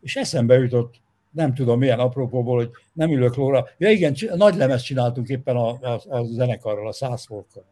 [0.00, 3.68] és eszembe jutott, nem tudom milyen apropóból, hogy nem ülök lóra.
[3.78, 7.64] Ja igen, nagy lemez csináltunk éppen a, a, a zenekarral, a százfolkkal.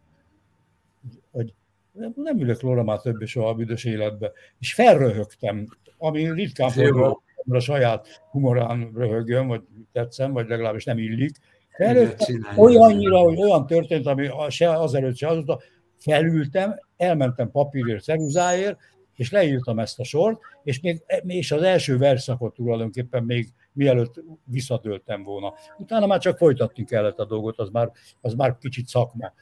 [1.31, 1.55] Hogy
[2.15, 4.33] nem ülök lóra már többé soha a büdös életbe.
[4.59, 5.67] És felröhögtem,
[5.99, 9.63] ami ritkán fordul, a saját humorán röhögjön, vagy
[9.93, 11.37] tetszem, vagy legalábbis nem illik.
[11.79, 15.61] Felröhögtem, olyannyira, hogy olyan történt, ami se azelőtt, se azóta,
[15.99, 18.79] felültem, elmentem papírért, ceruzáért,
[19.15, 24.15] és leírtam ezt a sort, és, még, és az első verszakot tulajdonképpen még mielőtt
[24.45, 25.55] visszadőltem volna.
[25.79, 29.33] Utána már csak folytatni kellett a dolgot, az már, az már kicsit szakma.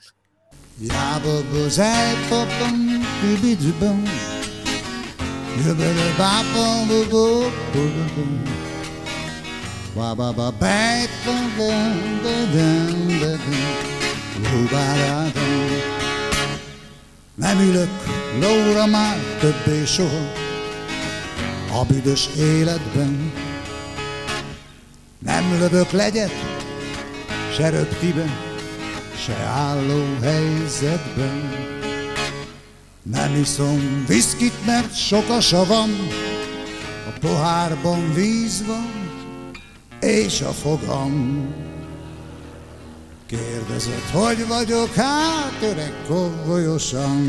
[17.35, 17.91] Nem ülök
[18.41, 20.33] lóra már többé soha
[21.73, 23.33] a büdös életben.
[25.19, 26.33] Nem lövök legyet,
[27.57, 28.31] se röptiben,
[29.25, 31.51] se álló helyzetben.
[33.03, 35.91] Nem iszom viszkit, mert sok a savam,
[37.09, 39.06] a pohárban víz van,
[40.01, 41.47] és a fogam.
[43.27, 47.25] Kérdezett, hogy vagyok, hát öreg koggolyosan.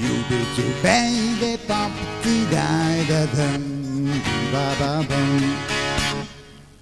[0.00, 1.90] Jubitu baby pop
[2.22, 3.78] ti de dem
[4.52, 5.66] ba ba bam.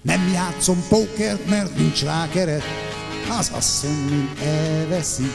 [0.01, 2.63] Nem játszom pókert, mert nincs rá keret,
[3.39, 5.31] az asszony mind elveszi.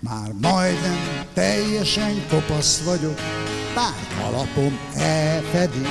[0.00, 3.20] Már majdnem teljesen kopasz vagyok,
[3.74, 5.82] pár kalapom elfedi.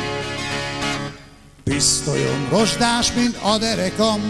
[1.68, 4.22] Pisztolyom rozsdás, mint a derekam,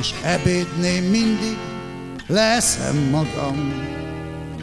[0.00, 1.56] és ebédném mindig
[2.26, 3.72] leszem magam.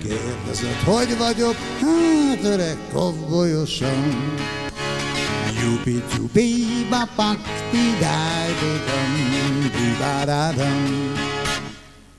[0.04, 1.56] Kérdezett, hogy vagyok?
[1.56, 4.34] Hát öreg kovbolyosan.
[5.64, 7.38] Jupi jupi bapak
[7.72, 8.36] ti dám,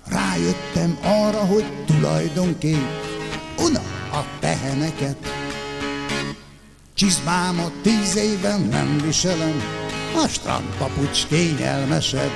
[0.05, 2.87] Rájöttem arra, hogy tulajdonképp
[3.59, 3.81] una
[4.13, 5.36] a teheneket.
[6.97, 9.63] Csizmámat tíz éven nem viselem,
[10.25, 12.31] a strandpapucs kényelmesebb.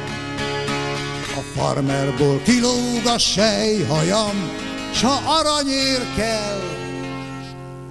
[1.37, 4.51] A farmerból kilóg a sejhajam,
[4.93, 6.61] s ha aranyér kell,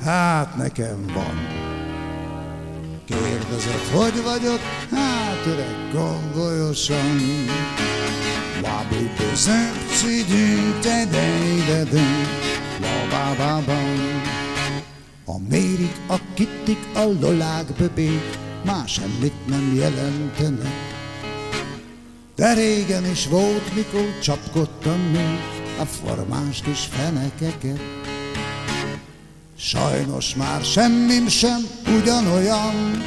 [0.05, 1.47] hát nekem van.
[3.05, 4.59] Kérdezett, hogy vagyok,
[4.91, 7.17] hát öreg gongolyosan.
[8.61, 12.27] Wabu bezöpci dünte deidedön,
[12.81, 14.37] labababam.
[15.29, 20.97] A mérik, a kittik, a lolák böbék, más semmit nem jelentenek.
[22.35, 25.39] De régen is volt, mikor csapkodtam még
[25.79, 27.79] a formás kis fenekeket.
[29.57, 31.59] Sajnos már semmim sem
[32.01, 33.03] ugyanolyan,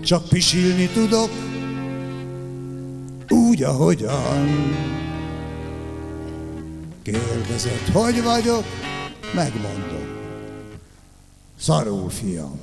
[0.00, 1.30] csak pisilni tudok,
[3.28, 4.76] úgy, ahogyan.
[7.02, 8.64] Kérdezett, hogy vagyok,
[9.34, 10.03] megmondom.
[11.64, 12.60] Szarul, fiam.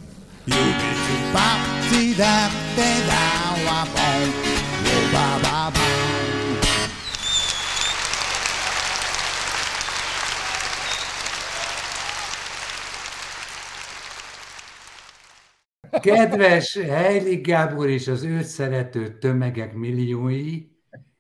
[16.02, 20.68] Kedves Heilig Gábor és az őt szerető tömegek milliói,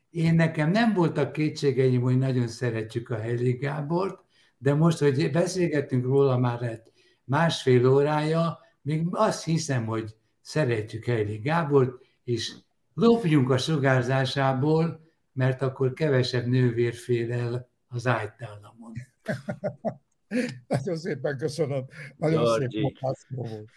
[0.10, 4.20] én nekem nem voltak kétségeim, hogy nagyon szeretjük a Heilig Gábort,
[4.58, 6.92] de most, hogy beszélgettünk róla már egy
[7.24, 11.92] másfél órája, még azt hiszem, hogy szeretjük Heilig Gábort,
[12.24, 12.54] és
[12.94, 18.94] lopjunk a sugárzásából, mert akkor kevesebb nővér fél el az ájtállamon.
[20.68, 21.86] Nagyon szépen köszönöm.
[22.18, 22.78] Nagyon Georgi.
[22.78, 23.70] szép volt.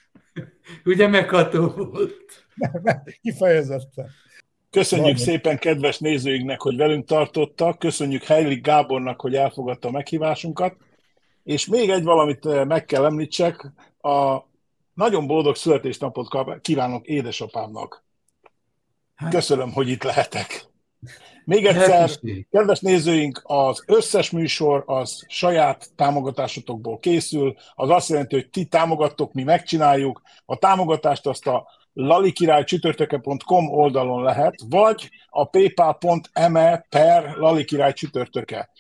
[0.85, 2.47] Ugye megható volt?
[3.21, 4.11] Kifejezetten.
[4.71, 5.31] Köszönjük Valami.
[5.31, 10.77] szépen kedves nézőinknek, hogy velünk tartottak, köszönjük Heilig Gábornak, hogy elfogadta a meghívásunkat,
[11.45, 14.43] és még egy valamit eh, meg kell említsek, a
[14.95, 18.05] nagyon boldog születésnapot kívánok édesapámnak.
[19.15, 20.73] Hát- Köszönöm, hogy itt lehetek.
[21.45, 22.11] Még egyszer,
[22.51, 29.33] kedves nézőink, az összes műsor az saját támogatásotokból készül, az azt jelenti, hogy ti támogattok,
[29.33, 30.23] mi megcsináljuk.
[30.45, 38.71] A támogatást azt a lalikirálycsütörtöke.com oldalon lehet, vagy a paypal.me per lalikirály csütörtöke.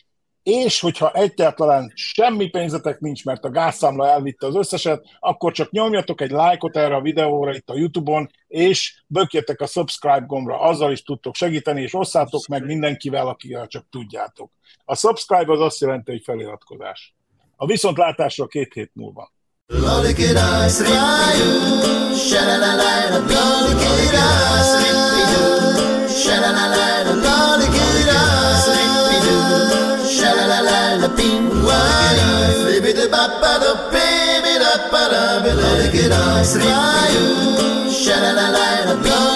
[0.44, 6.20] És hogyha egyáltalán semmi pénzetek nincs, mert a gázszámla elvitte az összeset, akkor csak nyomjatok
[6.20, 11.02] egy lájkot erre a videóra itt a Youtube-on, és bökjetek a subscribe gombra, azzal is
[11.02, 14.50] tudtok segíteni, és osszátok meg mindenkivel, akivel csak tudjátok.
[14.84, 17.14] A subscribe az azt jelenti, hogy feliratkozás.
[17.56, 19.32] A viszontlátásra két hét múlva.
[19.66, 21.64] Lolikidai sripidu,
[30.16, 32.16] sha la la la la bing why
[32.64, 36.44] baby da ba ba da baby da ba da baby get on
[38.02, 39.33] sha la la la la bing